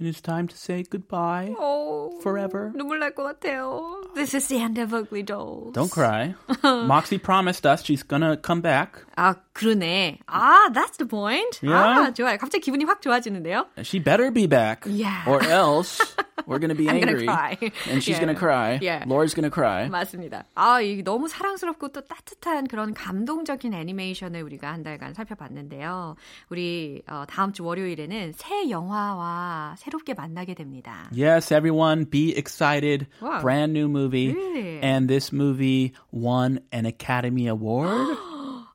And 0.00 0.08
it's 0.08 0.22
time 0.22 0.48
to 0.48 0.56
say 0.56 0.82
goodbye 0.82 1.54
어, 1.60 2.08
forever. 2.22 2.72
눈물 2.74 2.98
날 3.00 3.12
것 3.12 3.22
같아요. 3.38 4.00
This 4.14 4.32
is 4.34 4.48
the 4.48 4.56
end 4.58 4.78
of 4.78 4.94
Ugly 4.94 5.22
Dolls. 5.24 5.74
Don't 5.74 5.90
cry. 5.90 6.34
Moxie 6.64 7.18
promised 7.18 7.66
us 7.66 7.84
she's 7.84 8.02
gonna 8.02 8.38
come 8.38 8.62
back. 8.62 9.04
아, 9.18 9.36
그러네. 9.52 10.20
아, 10.26 10.72
that's 10.72 10.96
the 10.96 11.04
point. 11.04 11.60
Yeah. 11.62 12.08
아, 12.08 12.14
좋아요. 12.14 12.38
갑자기 12.38 12.60
기분이 12.64 12.84
확 12.86 13.02
좋아지는데요. 13.02 13.66
She 13.82 13.98
better 13.98 14.30
be 14.30 14.46
back. 14.46 14.84
Yeah. 14.86 15.22
Or 15.26 15.42
else 15.42 16.00
we're 16.47 16.59
gonna 16.59 16.75
be 16.75 16.87
I'm 16.89 16.99
gonna 16.99 17.13
angry. 17.17 17.25
cry. 17.27 17.57
And 17.89 18.01
she's 18.03 18.17
Yeah. 18.17 18.25
gonna 18.25 18.35
cry. 18.37 18.79
Yeah. 18.81 19.03
Laura's 19.07 19.33
gonna 19.33 19.49
cry. 19.51 19.89
맞습니다. 19.89 20.45
아, 20.55 20.81
이 20.81 21.03
너무 21.03 21.27
사랑스럽고 21.27 21.89
또 21.89 22.01
따뜻한 22.01 22.67
그런 22.67 22.93
감동적인 22.93 23.73
애니메이션을 23.73 24.41
우리가 24.43 24.71
한 24.71 24.83
달간 24.83 25.13
살펴봤는데요. 25.13 26.15
우리 26.49 27.01
어, 27.07 27.25
다음 27.27 27.51
주 27.53 27.63
월요일에는 27.63 28.33
새 28.35 28.69
영화와 28.69 29.75
새롭게 29.77 30.13
만나게 30.13 30.53
됩니다. 30.53 31.09
Yes, 31.11 31.53
everyone, 31.53 32.09
be 32.09 32.35
excited. 32.37 33.07
Wow. 33.21 33.41
Brand 33.41 33.73
new 33.73 33.87
movie. 33.87 34.33
Really? 34.33 34.79
And 34.83 35.07
this 35.07 35.33
movie 35.33 35.93
won 36.11 36.59
an 36.73 36.85
Academy 36.85 37.47
Award. 37.47 38.17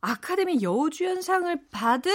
아카데미 0.03 0.63
여우주연상을 0.63 1.55
받은 1.71 2.11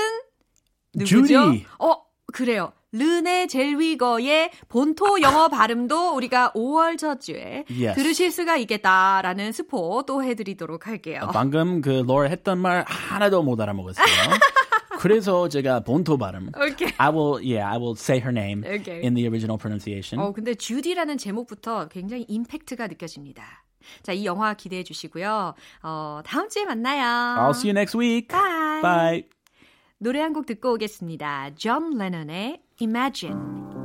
누구죠? 0.96 1.28
주디. 1.28 1.66
어, 1.80 2.02
그래요. 2.34 2.74
르네 2.98 3.48
젤위거의 3.48 4.52
본토 4.70 5.22
영어 5.22 5.50
발음도 5.50 6.16
우리가 6.16 6.52
5월 6.56 6.98
첫 6.98 7.20
주에 7.20 7.66
Yes. 7.70 7.96
들으실 7.96 8.32
수가 8.32 8.58
있겠다라는 8.58 9.52
스포 9.52 10.04
또 10.08 10.24
해드리도록 10.24 10.88
할게요. 10.88 11.30
방금 11.34 11.82
그 11.82 12.04
로라 12.08 12.30
했던 12.30 12.58
말 12.60 12.84
하나도 12.88 13.44
못 13.44 13.60
알아먹었어요. 13.60 14.06
그래서 15.00 15.50
제가 15.50 15.82
본토 15.82 16.18
발음. 16.18 16.50
오케이. 16.56 16.90
I 16.98 17.10
will, 17.12 17.36
yeah, 17.46 17.66
I 17.70 17.78
will 17.78 17.96
say 17.98 18.20
her 18.22 18.32
name 18.32 18.64
Okay. 18.66 19.02
in 19.04 19.14
the 19.14 19.28
original 19.28 19.58
pronunciation. 19.58 20.26
어, 20.26 20.32
근데 20.32 20.56
주디라는 20.56 21.18
제목부터 21.18 21.90
굉장히 21.90 22.24
임팩트가 22.30 22.88
느껴집니다. 22.88 23.44
자, 24.04 24.14
이 24.14 24.26
영화 24.26 24.54
기대해 24.56 24.84
주시고요. 24.84 25.54
어, 25.84 26.22
다음 26.26 26.48
주에 26.50 26.64
만나요. 26.66 27.04
I'll 27.04 27.52
see 27.54 27.70
you 27.70 27.78
next 27.78 27.96
week. 27.98 28.30
Bye. 28.30 28.82
Bye. 28.82 29.24
노래 30.00 30.22
한 30.22 30.34
곡 30.34 30.46
듣고 30.46 30.74
오겠습니다. 30.74 31.52
존 31.56 31.94
Imagine. 31.94 32.65
Imagine 32.80 33.85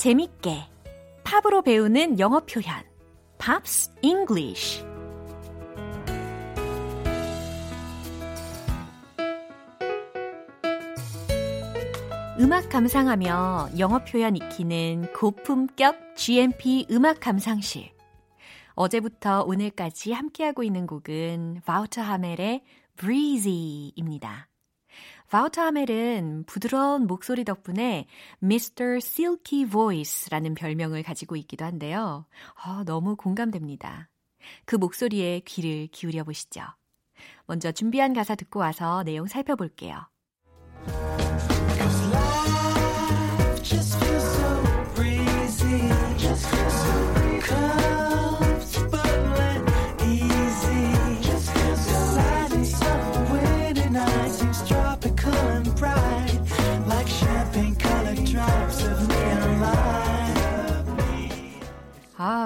재밌게 0.00 0.66
팝으로 1.24 1.60
배우는 1.60 2.18
영어 2.18 2.40
표현 2.40 2.74
Pops 3.36 3.92
English 4.00 4.82
음악 12.38 12.70
감상하며 12.70 13.72
영어 13.78 14.02
표현 14.02 14.36
익히는 14.36 15.12
고품격 15.12 16.16
GMP 16.16 16.86
음악 16.90 17.20
감상실 17.20 17.90
어제부터 18.72 19.42
오늘까지 19.42 20.12
함께하고 20.12 20.62
있는 20.62 20.86
곡은 20.86 21.60
바우터 21.66 22.00
하멜의 22.00 22.62
Breezy입니다. 22.96 24.49
바우터 25.30 25.62
하멜은 25.62 26.42
부드러운 26.46 27.06
목소리 27.06 27.44
덕분에 27.44 28.06
Mr. 28.42 28.96
Silky 28.96 29.64
Voice라는 29.64 30.54
별명을 30.54 31.04
가지고 31.04 31.36
있기도 31.36 31.64
한데요. 31.64 32.26
아, 32.56 32.82
너무 32.84 33.14
공감됩니다. 33.14 34.10
그 34.64 34.74
목소리에 34.74 35.40
귀를 35.44 35.86
기울여 35.86 36.24
보시죠. 36.24 36.62
먼저 37.46 37.70
준비한 37.70 38.12
가사 38.12 38.34
듣고 38.34 38.58
와서 38.58 39.04
내용 39.04 39.28
살펴볼게요. 39.28 40.08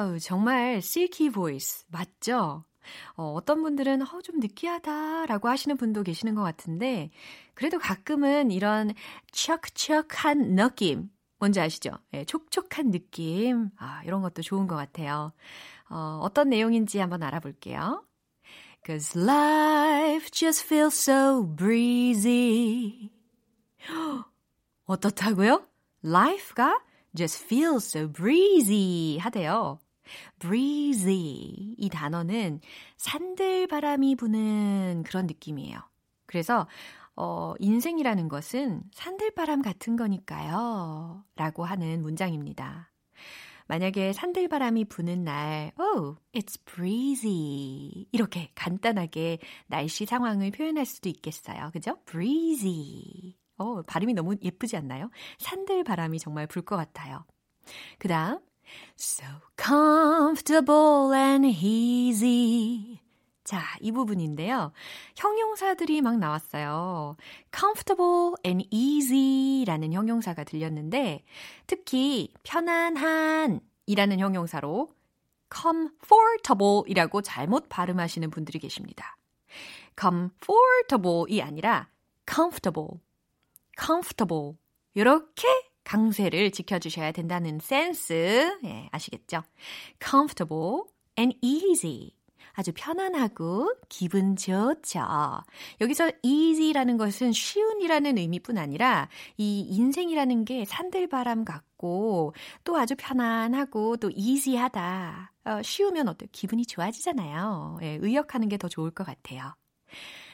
아우, 0.05 0.19
정말 0.19 0.77
silky 0.77 1.31
voice 1.33 1.87
맞죠? 1.89 2.65
어, 3.17 3.33
어떤 3.33 3.63
분들은 3.63 4.03
어, 4.03 4.21
좀 4.23 4.39
느끼하다라고 4.39 5.49
하시는 5.49 5.77
분도 5.79 6.03
계시는 6.03 6.35
것 6.35 6.43
같은데 6.43 7.11
그래도 7.55 7.79
가끔은 7.79 8.51
이런 8.51 8.93
척척한 9.33 10.57
느낌 10.57 11.09
뭔지 11.39 11.59
아시죠? 11.61 11.93
예, 12.13 12.25
촉촉한 12.27 12.91
느낌 12.91 13.71
아, 13.79 14.03
이런 14.05 14.21
것도 14.21 14.43
좋은 14.43 14.67
것 14.67 14.77
같아요. 14.77 15.33
어, 15.89 16.19
어떤 16.23 16.51
내용인지 16.51 16.99
한번 16.99 17.23
알아볼게요. 17.23 18.05
Cause 18.85 19.19
life 19.19 20.31
just 20.31 20.67
feels 20.67 20.95
so 20.95 21.43
breezy. 21.43 23.11
어떻다고요? 24.85 25.67
Life가 26.05 26.83
just 27.17 27.43
feels 27.47 27.87
so 27.87 28.07
breezy 28.13 29.17
하대요. 29.19 29.79
Breezy 30.39 31.75
이 31.79 31.89
단어는 31.93 32.61
산들바람이 32.97 34.17
부는 34.17 35.03
그런 35.07 35.27
느낌이에요. 35.27 35.79
그래서 36.27 36.67
어, 37.17 37.55
인생이라는 37.61 38.29
것은 38.29 38.83
산들바람 38.93 39.63
같은 39.63 39.97
거니까요. 39.97 41.25
라고 41.37 41.65
하는 41.65 42.03
문장입니다. 42.03 42.91
만약에 43.67 44.13
산들바람이 44.13 44.85
부는 44.87 45.25
날, 45.25 45.73
oh, 45.79 46.17
it's 46.35 46.63
breezy. 46.67 48.07
이렇게 48.13 48.51
간단하게 48.55 49.39
날씨 49.69 50.05
상황을 50.05 50.51
표현할 50.51 50.85
수도 50.85 51.09
있겠어요. 51.09 51.71
그죠? 51.73 51.97
breezy. 52.05 53.37
어, 53.57 53.83
발음이 53.83 54.13
너무 54.15 54.35
예쁘지 54.43 54.77
않나요? 54.77 55.11
산들바람이 55.39 56.19
정말 56.19 56.47
불 56.47 56.63
것 56.65 56.77
같아요. 56.77 57.25
그 57.99 58.09
다음, 58.09 58.41
so 58.97 59.27
comfortable 59.57 61.13
and 61.15 61.47
easy. 61.47 63.01
자, 63.45 63.63
이 63.81 63.93
부분인데요. 63.93 64.73
형용사들이 65.17 66.01
막 66.01 66.19
나왔어요. 66.19 67.17
comfortable 67.55 68.35
and 68.45 68.67
easy 68.71 69.65
라는 69.67 69.93
형용사가 69.93 70.45
들렸는데, 70.45 71.25
특히 71.67 72.33
편안한 72.43 73.61
이라는 73.87 74.19
형용사로 74.19 74.95
comfortable 75.55 76.83
이라고 76.87 77.21
잘못 77.21 77.69
발음하시는 77.69 78.31
분들이 78.31 78.59
계십니다. 78.59 79.19
comfortable이 80.01 81.43
아니라 81.43 81.91
comfortable, 82.27 83.01
comfortable. 83.79 84.55
이렇게 84.95 85.47
강세를 85.85 86.51
지켜주셔야 86.51 87.13
된다는 87.13 87.59
센스, 87.61 88.59
예, 88.65 88.89
아시겠죠? 88.93 89.43
comfortable 90.03 90.83
and 91.19 91.37
easy. 91.43 92.13
아주 92.57 92.71
편안하고 92.75 93.75
기분 93.89 94.37
좋죠. 94.37 95.01
여기서 95.81 96.13
easy라는 96.23 96.97
것은 96.99 97.33
쉬운이라는 97.33 98.17
의미뿐 98.17 98.59
아니라 98.59 99.09
이 99.37 99.61
인생이라는 99.71 100.45
게 100.45 100.65
산들바람 100.65 101.45
같고 101.45 102.33
또 102.63 102.77
아주 102.77 102.95
편안하고 102.97 103.97
또 103.97 104.11
easy하다. 104.15 105.33
어, 105.47 105.63
쉬우면 105.63 106.07
어때요? 106.09 106.29
기분이 106.31 106.65
좋아지잖아요. 106.65 107.79
예, 107.83 107.99
의역하는 108.01 108.49
게 108.49 108.57
더 108.57 108.69
좋을 108.69 108.93
것 108.93 109.05
같아요. 109.05 109.55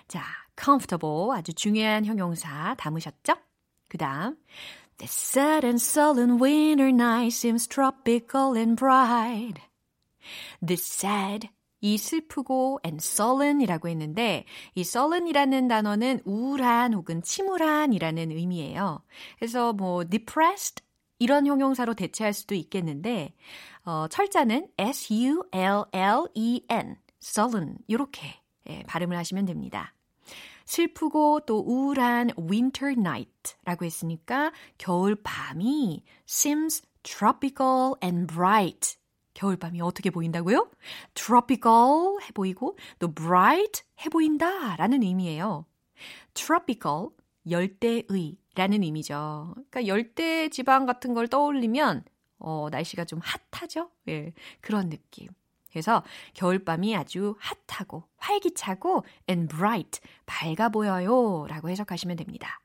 자, 0.06 0.22
comfortable 0.62 1.30
아주 1.34 1.54
중요한 1.54 2.04
형용사 2.04 2.74
담으셨죠? 2.76 3.34
그 3.88 3.96
다음 3.98 4.36
The 5.00 5.08
sad 5.08 5.64
and 5.64 5.80
sullen 5.80 6.38
winter 6.38 6.92
night 6.92 7.32
seems 7.32 7.66
tropical 7.66 8.54
and 8.54 8.76
bright. 8.76 9.62
The 10.60 10.74
sad 10.74 11.48
이 11.80 11.96
슬프고 11.96 12.80
and 12.84 13.02
sullen이라고 13.02 13.88
했는데 13.88 14.44
이 14.74 14.82
sullen이라는 14.82 15.68
단어는 15.68 16.20
우울한 16.26 16.92
혹은 16.92 17.22
침울한이라는 17.22 18.30
의미예요. 18.30 19.02
그래서 19.38 19.72
뭐 19.72 20.04
depressed 20.04 20.84
이런 21.18 21.46
형용사로 21.46 21.94
대체할 21.94 22.34
수도 22.34 22.54
있겠는데 22.54 23.32
어, 23.86 24.06
철자는 24.10 24.68
S-U-L-L-E-N 24.76 25.86
sullen 27.22 27.78
이렇게 27.86 28.38
예, 28.68 28.82
발음을 28.82 29.16
하시면 29.16 29.46
됩니다. 29.46 29.94
슬프고 30.70 31.40
또 31.46 31.58
우울한 31.58 32.30
winter 32.38 32.92
night라고 32.92 33.84
했으니까 33.84 34.52
겨울 34.78 35.16
밤이 35.16 36.04
seems 36.28 36.82
tropical 37.02 37.94
and 38.04 38.32
bright. 38.32 38.96
겨울밤이 39.34 39.80
어떻게 39.80 40.10
보인다고요? 40.10 40.70
tropical 41.14 42.22
해 42.22 42.30
보이고 42.32 42.78
또 43.00 43.12
bright 43.12 43.82
해 44.04 44.08
보인다 44.10 44.76
라는 44.76 45.02
의미예요. 45.02 45.66
tropical, 46.34 47.08
열대의 47.50 48.36
라는 48.54 48.84
의미죠. 48.84 49.54
그러니까 49.56 49.86
열대 49.88 50.50
지방 50.50 50.86
같은 50.86 51.14
걸 51.14 51.26
떠올리면 51.26 52.04
어, 52.38 52.68
날씨가 52.70 53.06
좀 53.06 53.18
핫하죠? 53.50 53.90
예, 54.06 54.32
그런 54.60 54.88
느낌. 54.88 55.30
그래서 55.70 56.02
겨울밤이 56.34 56.96
아주 56.96 57.36
핫하고 57.68 58.04
활기차고 58.18 59.04
and 59.28 59.54
bright, 59.54 60.00
밝아 60.26 60.68
보여요 60.70 61.46
라고 61.48 61.68
해석하시면 61.68 62.16
됩니다. 62.16 62.60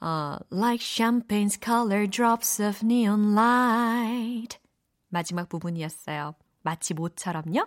어, 0.00 0.38
like 0.50 0.84
champagne's 0.84 1.62
color 1.62 2.08
drops 2.08 2.62
of 2.62 2.80
neon 2.84 3.32
light. 3.32 4.58
마지막 5.08 5.48
부분이었어요. 5.48 6.34
마치 6.62 6.94
뭐처럼요? 6.94 7.66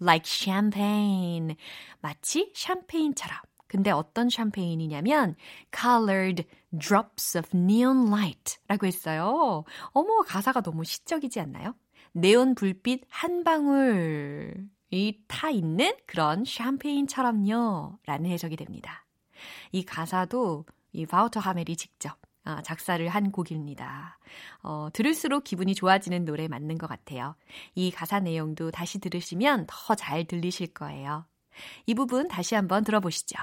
Like 0.00 0.24
champagne. 0.24 1.56
마치 2.00 2.52
샴페인처럼. 2.54 3.38
근데 3.66 3.90
어떤 3.90 4.28
샴페인이냐면 4.28 5.34
colored 5.74 6.46
drops 6.78 7.38
of 7.38 7.56
neon 7.56 8.08
light 8.08 8.58
라고 8.68 8.86
했어요. 8.86 9.64
어머, 9.92 10.20
가사가 10.22 10.60
너무 10.60 10.84
시적이지 10.84 11.40
않나요? 11.40 11.74
네온 12.12 12.54
불빛 12.54 13.04
한 13.08 13.44
방울 13.44 14.68
이 14.90 15.22
타 15.26 15.48
있는 15.50 15.94
그런 16.06 16.44
샴페인처럼요. 16.44 17.98
라는 18.04 18.30
해석이 18.30 18.56
됩니다. 18.56 19.06
이 19.72 19.84
가사도 19.84 20.66
이 20.92 21.06
바우터 21.06 21.40
하멜이 21.40 21.76
직접 21.76 22.18
아, 22.44 22.60
작사를 22.62 23.06
한 23.08 23.30
곡입니다. 23.32 24.18
어, 24.62 24.88
들을수록 24.92 25.44
기분이 25.44 25.74
좋아지는 25.74 26.24
노래 26.24 26.48
맞는 26.48 26.76
것 26.76 26.88
같아요. 26.88 27.36
이 27.74 27.90
가사 27.90 28.20
내용도 28.20 28.70
다시 28.70 28.98
들으시면 28.98 29.66
더 29.68 29.94
잘 29.94 30.24
들리실 30.26 30.74
거예요. 30.74 31.26
이 31.86 31.94
부분 31.94 32.28
다시 32.28 32.54
한번 32.54 32.84
들어보시죠. 32.84 33.38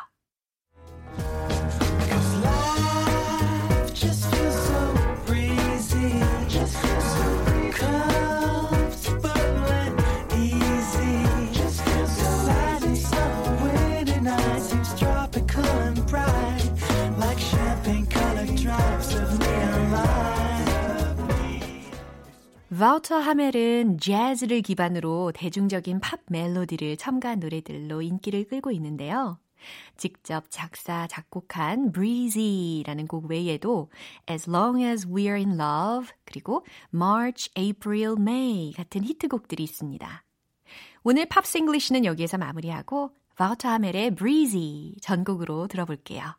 바우터 22.80 23.18
하멜은 23.18 23.98
재즈를 23.98 24.62
기반으로 24.62 25.34
대중적인 25.36 26.00
팝 26.00 26.22
멜로디를 26.28 26.96
첨가한 26.96 27.42
노래들로 27.42 28.02
인기를 28.02 28.48
끌고 28.48 28.72
있는데요. 28.72 29.38
직접 29.98 30.46
작사, 30.50 31.06
작곡한 31.08 31.92
Breezy라는 31.92 33.08
곡 33.08 33.26
외에도 33.26 33.92
As 34.30 34.50
Long 34.50 34.82
as 34.82 35.06
We're 35.06 35.36
in 35.36 35.60
Love 35.60 36.08
그리고 36.24 36.66
March, 36.94 37.52
April, 37.58 38.16
May 38.18 38.72
같은 38.72 39.04
히트곡들이 39.04 39.62
있습니다. 39.62 40.24
오늘 41.04 41.26
Pops 41.26 41.58
English는 41.58 42.06
여기에서 42.06 42.38
마무리하고 42.38 43.12
바우터 43.36 43.68
하멜의 43.68 44.16
Breezy 44.16 44.96
전곡으로 45.02 45.68
들어볼게요. 45.68 46.39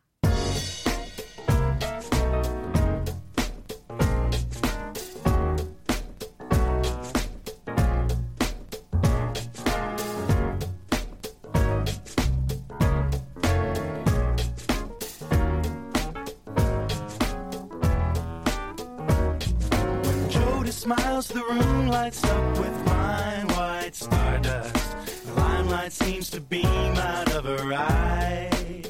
The 21.27 21.43
room 21.43 21.87
lights 21.87 22.23
up 22.25 22.57
with 22.57 22.85
fine 22.85 23.47
white 23.49 23.93
stardust. 23.93 24.97
The 25.27 25.33
limelight 25.35 25.93
seems 25.93 26.29
to 26.31 26.41
beam 26.41 26.65
out 26.65 27.31
of 27.33 27.45
her 27.45 27.73
eyes. 27.73 28.83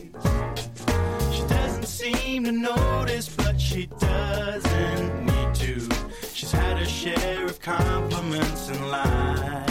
She 1.35 1.41
doesn't 1.47 1.85
seem 1.85 2.45
to 2.45 2.51
notice, 2.53 3.29
but 3.35 3.59
she 3.59 3.87
doesn't 3.99 5.25
need 5.25 5.55
to. 5.55 5.89
She's 6.33 6.51
had 6.53 6.77
her 6.79 6.85
share 6.85 7.45
of 7.45 7.59
compliments 7.59 8.69
and 8.69 8.89
lies. 8.89 9.70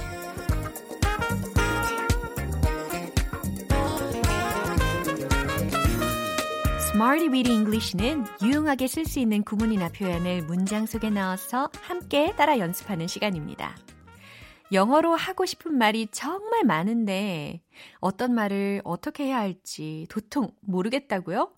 Smarty 7.01 7.29
Weedy 7.29 7.55
English는 7.55 8.25
유용하게 8.43 8.85
쓸 8.85 9.05
수 9.05 9.19
있는 9.19 9.41
구문이나 9.41 9.89
표현을 9.89 10.43
문장 10.43 10.85
속에 10.85 11.09
넣어서 11.09 11.67
함께 11.81 12.31
따라 12.35 12.59
연습하는 12.59 13.07
시간입니다. 13.07 13.75
영어로 14.71 15.15
하고 15.15 15.47
싶은 15.47 15.75
말이 15.75 16.07
정말 16.11 16.63
많은데 16.63 17.63
어떤 18.01 18.35
말을 18.35 18.83
어떻게 18.83 19.25
해야 19.25 19.39
할지 19.39 20.05
도통 20.11 20.51
모르겠다고요? 20.61 21.51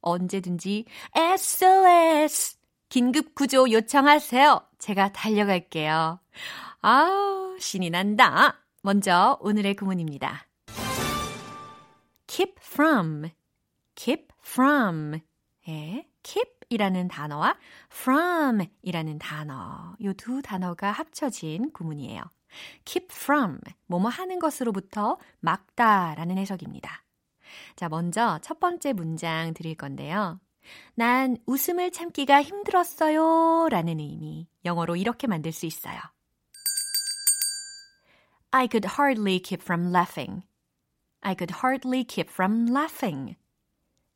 언제든지 0.00 0.86
SOS 1.14 2.56
긴급 2.88 3.36
구조 3.36 3.70
요청하세요. 3.70 4.62
제가 4.80 5.12
달려갈게요. 5.12 6.18
아, 6.82 7.56
신이 7.60 7.90
난다. 7.90 8.64
먼저 8.82 9.38
오늘의 9.42 9.76
구문입니다. 9.76 10.48
keep 12.26 12.56
from, 12.60 13.30
keep 13.94 14.27
from. 14.48 15.20
예, 15.68 16.08
keep 16.22 16.50
이라는 16.70 17.08
단어와 17.08 17.56
from 17.92 18.66
이라는 18.82 19.18
단어. 19.18 19.96
요 20.02 20.12
두 20.14 20.42
단어가 20.42 20.90
합쳐진 20.90 21.72
구문이에요. 21.72 22.22
keep 22.84 23.08
from, 23.12 23.60
뭐뭐 23.86 24.08
하는 24.08 24.38
것으로부터 24.38 25.18
막다 25.40 26.14
라는 26.14 26.38
해석입니다. 26.38 27.04
자, 27.76 27.88
먼저 27.88 28.38
첫 28.42 28.58
번째 28.60 28.92
문장 28.94 29.52
드릴 29.54 29.74
건데요. 29.74 30.40
난 30.94 31.36
웃음을 31.46 31.90
참기가 31.90 32.42
힘들었어요 32.42 33.68
라는 33.70 34.00
의미. 34.00 34.48
영어로 34.64 34.96
이렇게 34.96 35.26
만들 35.26 35.52
수 35.52 35.66
있어요. 35.66 35.98
I 38.50 38.66
could 38.70 38.88
hardly 38.88 39.40
keep 39.40 39.62
from 39.62 39.90
laughing. 39.90 40.42
I 41.20 41.34
could 41.34 41.54
hardly 41.62 42.04
keep 42.04 42.30
from 42.30 42.66
laughing. 42.68 43.36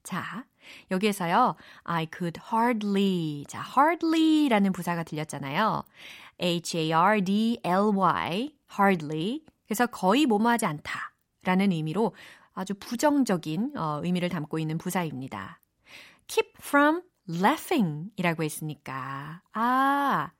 자, 0.02 0.44
여기에서요, 0.90 1.56
I 1.84 2.08
could 2.16 2.40
hardly. 2.52 3.44
자, 3.48 3.62
hardly라는 3.62 4.72
부사가 4.72 5.04
들렸잖아요. 5.04 5.84
H-A-R-D-L-Y, 6.40 7.64
hardly. 8.78 9.44
그래서 9.66 9.86
거의 9.86 10.26
뭐뭐하지 10.26 10.66
않다. 10.66 11.12
라는 11.44 11.72
의미로 11.72 12.14
아주 12.54 12.74
부정적인 12.74 13.76
어, 13.76 14.00
의미를 14.04 14.28
담고 14.28 14.58
있는 14.58 14.78
부사입니다. 14.78 15.60
keep 16.26 16.52
from 16.60 17.02
laughing 17.28 18.10
이라고 18.16 18.42
했으니까, 18.42 19.42
아, 19.52 20.30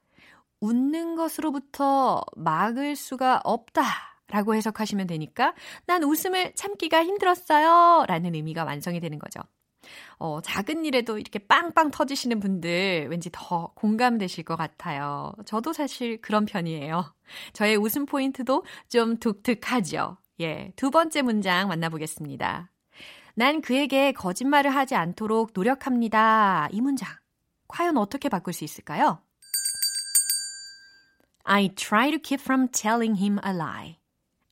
웃는 0.60 1.16
것으로부터 1.16 2.22
막을 2.36 2.96
수가 2.96 3.40
없다. 3.44 4.11
라고 4.32 4.54
해석하시면 4.54 5.06
되니까, 5.08 5.54
난 5.86 6.02
웃음을 6.02 6.54
참기가 6.54 7.04
힘들었어요. 7.04 8.06
라는 8.08 8.34
의미가 8.34 8.64
완성이 8.64 8.98
되는 8.98 9.18
거죠. 9.18 9.40
어, 10.18 10.40
작은 10.40 10.84
일에도 10.84 11.18
이렇게 11.18 11.38
빵빵 11.38 11.90
터지시는 11.90 12.40
분들 12.40 13.08
왠지 13.10 13.28
더 13.32 13.72
공감되실 13.74 14.44
것 14.44 14.56
같아요. 14.56 15.32
저도 15.44 15.72
사실 15.72 16.20
그런 16.20 16.46
편이에요. 16.46 17.14
저의 17.52 17.76
웃음 17.76 18.06
포인트도 18.06 18.64
좀 18.88 19.18
독특하죠. 19.18 20.16
예, 20.40 20.72
두 20.76 20.90
번째 20.90 21.22
문장 21.22 21.68
만나보겠습니다. 21.68 22.70
난 23.34 23.60
그에게 23.60 24.12
거짓말을 24.12 24.74
하지 24.74 24.94
않도록 24.94 25.50
노력합니다. 25.54 26.68
이 26.70 26.80
문장. 26.80 27.08
과연 27.68 27.96
어떻게 27.96 28.28
바꿀 28.28 28.54
수 28.54 28.64
있을까요? 28.64 29.20
I 31.44 31.70
try 31.74 32.10
to 32.10 32.20
keep 32.20 32.40
from 32.40 32.68
telling 32.68 33.20
him 33.20 33.38
a 33.44 33.52
lie. 33.52 34.01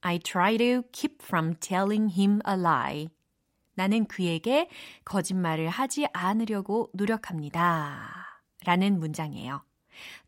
I 0.02 0.18
try 0.18 0.56
to 0.56 0.82
keep 0.92 1.22
from 1.22 1.54
telling 1.56 2.10
him 2.18 2.40
a 2.48 2.54
lie. 2.54 3.08
나는 3.74 4.06
그에게 4.06 4.68
거짓말을 5.04 5.68
하지 5.68 6.06
않으려고 6.12 6.90
노력합니다. 6.92 8.42
라는 8.64 8.98
문장이에요. 8.98 9.62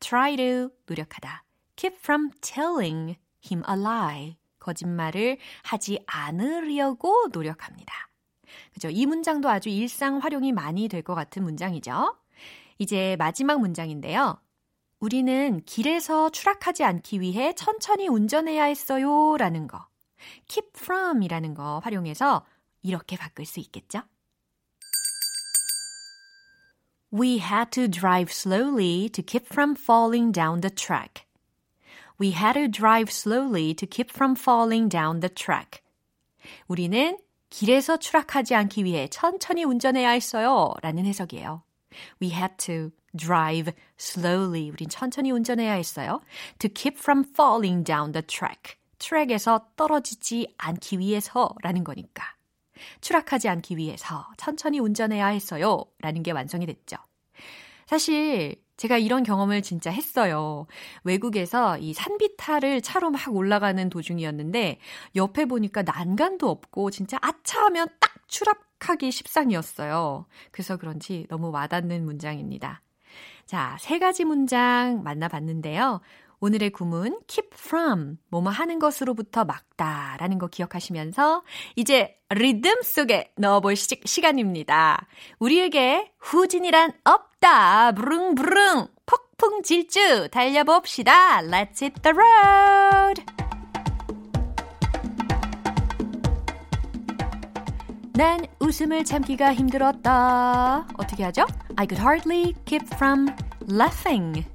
try 0.00 0.37
to 0.37 0.70
노력하다. 0.87 1.44
keep 1.76 1.96
from 1.98 2.30
telling 2.40 3.16
him 3.44 3.62
a 3.68 3.76
lie. 3.78 4.37
거짓말을 4.58 5.38
하지 5.64 5.98
않으려고 6.06 7.28
노력합니다. 7.32 7.92
그죠? 8.72 8.88
이 8.90 9.06
문장도 9.06 9.48
아주 9.48 9.68
일상 9.70 10.18
활용이 10.18 10.52
많이 10.52 10.88
될 10.88 11.02
것 11.02 11.14
같은 11.14 11.42
문장이죠. 11.42 12.16
이제 12.78 13.16
마지막 13.18 13.61
문장인데요. 13.61 14.38
우리는 15.02 15.60
길에서 15.66 16.30
추락하지 16.30 16.84
않기 16.84 17.20
위해 17.20 17.52
천천히 17.54 18.06
운전해야 18.06 18.62
했어요. 18.62 19.36
라는 19.36 19.66
거. 19.66 19.88
keep 20.46 20.68
from 20.76 21.24
이라는 21.24 21.54
거 21.54 21.80
활용해서 21.80 22.46
이렇게 22.82 23.16
바꿀 23.16 23.44
수 23.44 23.58
있겠죠? 23.58 24.02
We 27.12 27.40
had 27.40 27.70
to 27.72 27.88
drive 27.88 28.30
slowly 28.30 29.08
to 29.08 29.24
keep 29.24 29.46
from 29.46 29.74
falling 29.74 30.32
down 30.32 30.60
the 30.60 30.72
track. 30.72 31.26
We 32.20 32.30
had 32.30 32.54
to 32.54 32.68
drive 32.68 33.10
slowly 33.10 33.74
to 33.74 33.88
keep 33.88 34.08
from 34.08 34.36
falling 34.36 34.88
down 34.88 35.18
the 35.18 35.34
track. 35.34 35.82
우리는 36.68 37.18
길에서 37.50 37.96
추락하지 37.96 38.54
않기 38.54 38.84
위해 38.84 39.08
천천히 39.08 39.64
운전해야 39.64 40.10
했어요. 40.10 40.72
라는 40.80 41.06
해석이에요. 41.06 41.64
We 42.22 42.30
had 42.30 42.56
to 42.58 42.92
drive 43.16 43.72
slowly. 43.98 44.70
우린 44.70 44.88
천천히 44.88 45.31
운전해야 45.31 45.72
했어요. 45.72 46.20
To 46.59 46.70
keep 46.72 46.98
from 46.98 47.25
falling 47.25 47.85
down 47.85 48.12
the 48.12 48.27
track. 48.27 48.77
트랙에서 48.98 49.68
떨어지지 49.77 50.55
않기 50.59 50.98
위해서 50.98 51.55
라는 51.62 51.85
거니까. 51.85 52.25
추락하지 53.01 53.48
않기 53.48 53.77
위해서 53.77 54.27
천천히 54.37 54.79
운전해야 54.79 55.27
했어요. 55.29 55.85
라는 56.01 56.22
게 56.22 56.31
완성이 56.33 56.66
됐죠. 56.66 56.96
사실 57.87 58.62
제가 58.77 58.98
이런 58.98 59.22
경험을 59.22 59.62
진짜 59.62 59.90
했어요. 59.90 60.66
외국에서 61.05 61.79
이 61.79 61.92
산비탈을 61.92 62.81
차로 62.81 63.11
막 63.11 63.35
올라가는 63.35 63.88
도중이었는데 63.88 64.79
옆에 65.14 65.44
보니까 65.44 65.83
난간도 65.83 66.48
없고 66.48 66.90
진짜 66.90 67.18
아차하면 67.20 67.88
딱 68.01 68.11
추락하기 68.29 69.12
십상이었어요. 69.12 70.27
그래서 70.51 70.77
그런지 70.79 71.27
너무 71.29 71.51
와닿는 71.51 72.05
문장입니다. 72.05 72.83
자, 73.46 73.76
세 73.81 73.98
가지 73.98 74.24
문장 74.24 75.02
만나봤는데요. 75.02 76.00
오늘의 76.42 76.70
구문 76.70 77.20
keep 77.28 77.50
from 77.55 78.18
뭐뭐 78.28 78.50
하는 78.50 78.81
것으로부터 78.81 79.44
막다 79.44 80.16
라는 80.18 80.38
거 80.38 80.48
기억하시면서 80.48 81.44
이제 81.76 82.18
리듬 82.31 82.83
속에 82.83 83.33
넣어볼 83.37 83.76
시, 83.76 84.00
시간입니다. 84.05 85.07
우리에게 85.38 86.11
후진이란 86.18 86.92
없다. 87.05 87.92
부릉부릉 87.92 88.88
폭풍 89.07 89.62
질주 89.62 90.28
달려봅시다. 90.33 91.42
Let's 91.42 91.81
hit 91.81 92.02
the 92.02 92.16
road. 92.16 93.41
난 98.13 98.45
웃음을 98.60 99.03
참기가 99.03 99.53
힘들었다. 99.53 100.88
어떻게 100.97 101.23
하죠? 101.25 101.45
I 101.75 101.86
could 101.88 102.01
hardly 102.01 102.53
keep 102.65 102.86
from 102.95 103.29
laughing. 103.69 104.45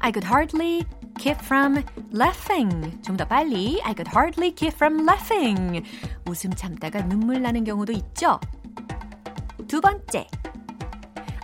I 0.00 0.10
could 0.10 0.26
hardly 0.26 0.84
keep 1.18 1.38
from 1.44 1.84
laughing. 2.12 3.00
좀 3.02 3.16
더 3.16 3.26
빨리. 3.26 3.80
I 3.84 3.94
could 3.94 4.08
hardly 4.08 4.54
keep 4.54 4.74
from 4.74 5.06
laughing. 5.06 5.84
웃음 6.26 6.52
참다가 6.54 7.02
눈물 7.02 7.42
나는 7.42 7.64
경우도 7.64 7.92
있죠. 7.92 8.40
두 9.68 9.80
번째. 9.80 10.26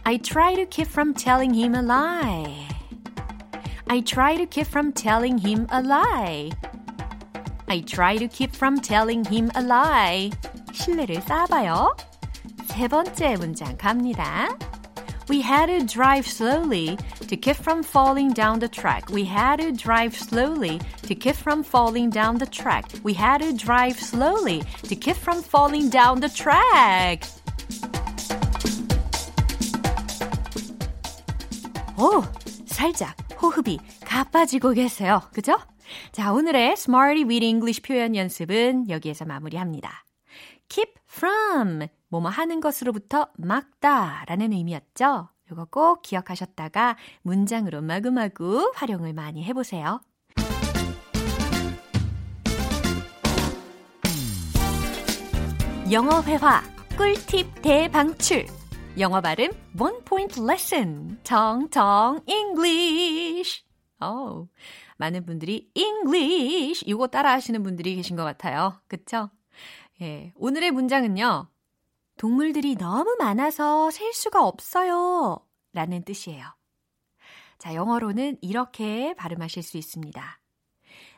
I 0.05 0.19
try 0.19 0.55
to 0.55 0.65
keep 0.65 0.91
from 0.91 1.13
telling 1.13 1.55
him 1.55 1.75
a 1.75 1.83
lie. 1.83 2.69
I 3.89 4.01
try 4.01 4.37
to 4.37 4.47
keep 4.47 4.67
from 4.67 4.93
telling 4.93 5.39
him 5.39 5.67
a 5.71 5.81
lie. 5.83 6.51
I 7.69 7.81
try 7.83 8.17
to 8.17 8.27
keep 8.29 8.55
from 8.57 8.81
telling 8.81 9.25
him 9.25 9.51
a 9.55 9.63
lie. 9.63 10.31
신뢰를 10.73 11.21
쌓아봐요. 11.23 11.97
세 12.67 12.89
번째 12.89 13.37
문장 13.37 13.77
갑니다. 13.77 14.49
We 15.29 15.43
had 15.43 15.67
to 15.67 15.85
drive 15.85 16.27
slowly 16.27 16.97
to 17.29 17.37
keep 17.37 17.57
from 17.57 17.83
falling 17.83 18.33
down 18.33 18.61
the 18.61 18.69
track. 18.69 19.13
We 19.13 19.25
had 19.25 19.61
to 19.61 19.73
drive 19.73 20.17
slowly 20.17 20.79
to 21.03 21.15
keep 21.15 21.37
from 21.37 21.63
falling 21.63 22.11
down 22.11 22.39
the 22.39 22.49
track. 22.51 22.89
We 23.05 23.13
had 23.13 23.45
to 23.45 23.53
drive 23.53 24.01
slowly 24.01 24.63
to 24.89 24.97
keep 24.97 25.17
from 25.17 25.43
falling 25.43 25.91
down 25.91 26.21
the 26.21 26.33
track. 26.33 27.29
오, 31.99 32.23
살짝 32.67 33.15
호흡이 33.43 33.79
가빠지고 34.07 34.73
계세요. 34.73 35.21
그죠? 35.35 35.59
자, 36.13 36.33
오늘의 36.33 36.73
Smarty 36.73 37.25
with 37.25 37.45
English 37.45 37.83
표현 37.83 38.17
연습은 38.17 38.89
여기에서 38.89 39.25
마무리합니다. 39.25 40.05
Keep 40.70 40.94
from 41.10 41.88
뭐뭐 42.10 42.30
하는 42.30 42.60
것으로부터 42.60 43.28
막다 43.38 44.26
라는 44.28 44.54
의미였죠. 44.54 45.30
이거 45.52 45.66
꼭 45.66 46.02
기억하셨다가 46.02 46.98
문장으로 47.22 47.82
마구마구 47.82 48.72
활용을 48.76 49.14
많이 49.14 49.44
해보세요. 49.44 50.02
영어 55.92 56.22
회화 56.24 56.64
꿀팁 56.98 57.62
대방출 57.62 58.46
영어 58.98 59.22
발음 59.22 59.52
One 59.80 59.98
Point 60.06 60.42
Lesson 60.42 61.20
정정 61.24 62.22
English. 62.28 63.64
어, 64.00 64.48
많은 64.98 65.26
분들이 65.26 65.70
English 65.74 66.84
이거 66.88 67.08
따라 67.08 67.34
하시는 67.34 67.62
분들이 67.64 67.96
계신 67.96 68.16
것 68.16 68.24
같아요. 68.24 68.80
그쵸? 68.88 69.30
예, 70.04 70.34
오늘의 70.36 70.72
문장은요. 70.72 71.50
동물들이 72.18 72.76
너무 72.76 73.16
많아서 73.20 73.90
셀 73.90 74.12
수가 74.12 74.46
없어요. 74.46 75.40
라는 75.72 76.04
뜻이에요. 76.04 76.46
자, 77.58 77.74
영어로는 77.74 78.38
이렇게 78.42 79.14
발음하실 79.14 79.64
수 79.64 79.78
있습니다. 79.78 80.42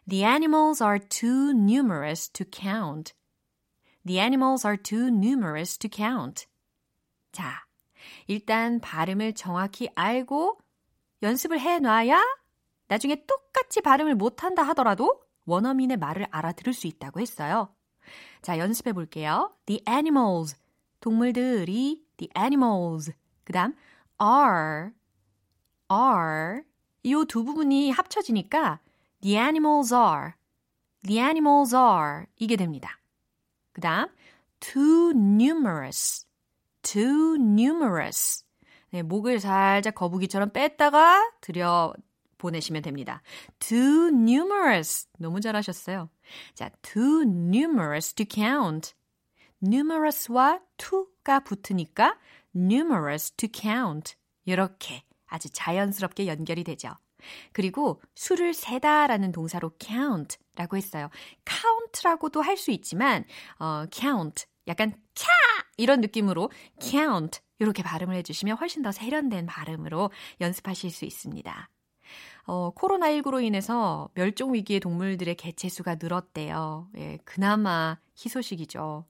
The 0.08 0.24
animals 0.24 0.84
are 0.84 1.00
too 1.00 1.50
numerous 1.50 2.30
to 2.30 2.46
count. 2.48 3.16
The 4.06 4.20
animals 4.20 4.68
are 4.68 4.80
too 4.80 5.08
numerous 5.08 5.80
to 5.80 5.90
count. 5.92 6.46
자, 7.32 7.66
일단 8.28 8.80
발음을 8.80 9.34
정확히 9.34 9.90
알고 9.96 10.60
연습을 11.24 11.60
해 11.60 11.80
놔야 11.80 12.24
나중에 12.88 13.26
똑같이 13.26 13.82
발음을 13.82 14.14
못한다 14.14 14.62
하더라도 14.62 15.24
원어민의 15.46 15.98
말을 15.98 16.28
알아들을 16.30 16.72
수 16.74 16.86
있다고 16.86 17.20
했어요. 17.20 17.75
자, 18.46 18.60
연습해 18.60 18.94
볼게요. 18.94 19.52
The 19.66 19.82
animals. 19.90 20.56
동물들이 21.00 22.06
the 22.18 22.30
animals. 22.38 23.12
그 23.44 23.52
다음 23.52 23.74
are 24.22 24.92
are 25.92 26.62
이 27.02 27.26
두 27.28 27.44
부분이 27.44 27.90
합쳐지니까 27.90 28.82
the 29.22 29.36
animals 29.36 29.92
are 29.96 30.34
the 31.02 31.20
animals 31.20 31.76
are 31.76 32.28
이게 32.38 32.56
됩니다. 32.56 33.00
그 33.74 33.82
다음 33.82 34.10
too 34.60 35.10
numerous 35.16 36.28
too 36.84 37.38
numerous 37.40 38.46
네, 38.92 39.02
목을 39.02 39.40
살짝 39.40 39.96
거북이처럼 39.96 40.52
뺐다가 40.52 41.32
들여 41.42 41.96
보내시면 42.38 42.84
됩니다. 42.84 43.24
too 43.58 44.10
numerous 44.10 45.08
너무 45.18 45.42
잘하셨어요. 45.42 46.10
자, 46.54 46.70
too 46.82 47.22
numerous 47.24 48.14
to 48.14 48.26
count 48.30 48.94
numerous와 49.64 50.60
to가 50.78 51.40
붙으니까 51.42 52.18
numerous 52.56 53.32
to 53.32 53.50
count 53.52 54.16
이렇게 54.46 55.04
아주 55.28 55.50
자연스럽게 55.50 56.28
연결이 56.28 56.64
되죠. 56.64 56.94
그리고 57.54 58.02
수를 58.14 58.54
세다라는 58.54 59.32
동사로 59.32 59.72
count라고 59.80 60.78
했어요. 60.78 61.10
count라고도 61.46 62.42
할 62.42 62.58
수 62.58 62.72
있지만 62.72 63.26
어, 63.60 63.86
count 63.92 64.46
약간 64.68 64.94
차 65.16 65.32
이런 65.78 66.02
느낌으로 66.02 66.52
count 66.80 67.40
이렇게 67.60 67.84
발음을 67.84 68.16
해주시면 68.16 68.58
훨씬 68.58 68.82
더 68.82 68.92
세련된 68.92 69.46
발음으로 69.46 70.12
연습하실 70.42 70.92
수 70.92 71.06
있습니다. 71.06 71.70
어, 72.46 72.72
코로나19로 72.76 73.44
인해서 73.44 74.10
멸종 74.14 74.54
위기의 74.54 74.80
동물들의 74.80 75.36
개체수가 75.36 75.98
늘었대요. 76.02 76.90
예, 76.98 77.18
그나마 77.26 77.98
희소식이죠. 78.18 79.06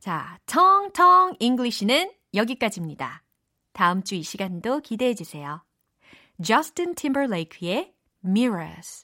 자, 0.00 0.38
텅텅 0.46 1.34
잉글리시는 1.38 2.12
여기까지입니다. 2.34 3.22
다음 3.72 4.02
주 4.02 4.16
이 4.16 4.22
시간도 4.22 4.80
기대해 4.80 5.14
주세요. 5.14 5.64
저스틴 6.42 6.94
팀버레이크의 6.94 7.94
Mirrors. 8.24 9.03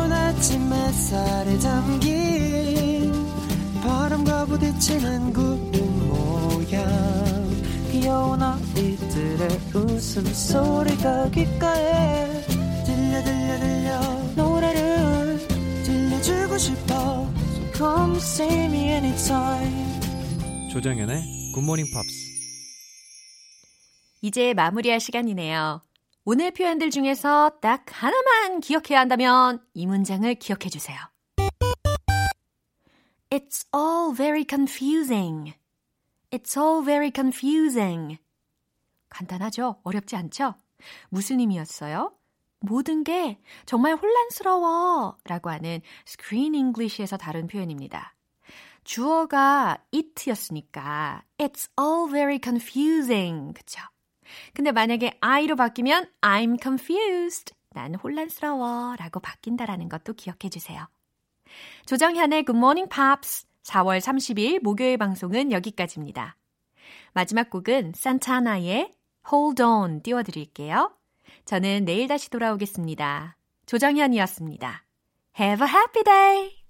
아침 0.41 0.73
햇살에 0.73 1.59
담긴 1.59 3.13
바람과 3.83 4.45
부딪히는 4.47 5.33
구름 5.33 6.09
모양. 6.09 6.81
귀여운 7.91 8.41
아이들의 8.41 9.49
웃음소리가 9.71 11.29
귓가에 11.29 12.41
들려 12.87 13.23
들려 13.23 13.59
들려. 13.59 13.99
노래를 14.35 15.47
들려주고 15.83 16.57
싶어. 16.57 17.29
So 17.53 17.71
come 17.75 18.15
see 18.17 18.65
me 18.65 18.79
anytime. 18.93 20.01
조정연의 20.71 21.51
굿모닝 21.53 21.85
팝스 21.93 22.09
이제 24.23 24.55
마무리할 24.55 24.99
시간이네요. 24.99 25.83
오늘 26.23 26.51
표현들 26.51 26.91
중에서 26.91 27.57
딱 27.61 27.83
하나만 27.89 28.59
기억해야 28.59 28.99
한다면 28.99 29.59
이 29.73 29.87
문장을 29.87 30.33
기억해 30.35 30.69
주세요. 30.69 30.99
It's 33.31 33.65
all 33.73 34.15
very 34.15 34.45
confusing. 34.47 35.53
It's 36.29 36.55
all 36.61 36.85
very 36.85 37.11
confusing. 37.13 38.19
간단하죠? 39.09 39.77
어렵지 39.83 40.15
않죠? 40.15 40.53
무슨 41.09 41.39
의미였어요? 41.39 42.13
모든 42.59 43.03
게 43.03 43.41
정말 43.65 43.95
혼란스러워 43.95 45.17
라고 45.23 45.49
하는 45.49 45.81
Screen 46.07 46.53
English에서 46.53 47.17
다룬 47.17 47.47
표현입니다. 47.47 48.15
주어가 48.83 49.83
it였으니까 49.91 51.23
It's 51.39 51.67
all 51.79 52.11
very 52.11 52.39
confusing. 52.43 53.53
그쵸? 53.53 53.81
근데 54.53 54.71
만약에 54.71 55.17
I로 55.21 55.55
바뀌면 55.55 56.11
I'm 56.21 56.61
confused. 56.61 57.53
난 57.73 57.95
혼란스러워 57.95 58.95
라고 58.97 59.19
바뀐다라는 59.19 59.89
것도 59.89 60.13
기억해 60.13 60.49
주세요. 60.49 60.87
조정현의 61.85 62.45
Good 62.45 62.57
Morning 62.57 62.89
Pops 62.89 63.45
4월 63.63 63.99
30일 63.99 64.61
목요일 64.61 64.97
방송은 64.97 65.51
여기까지입니다. 65.51 66.37
마지막 67.13 67.49
곡은 67.49 67.93
산타나의 67.95 68.91
Hold 69.31 69.61
On 69.61 70.01
띄워드릴게요. 70.01 70.95
저는 71.45 71.85
내일 71.85 72.07
다시 72.07 72.29
돌아오겠습니다. 72.29 73.37
조정현이었습니다. 73.65 74.83
Have 75.39 75.65
a 75.65 75.73
happy 75.73 76.03
day! 76.03 76.60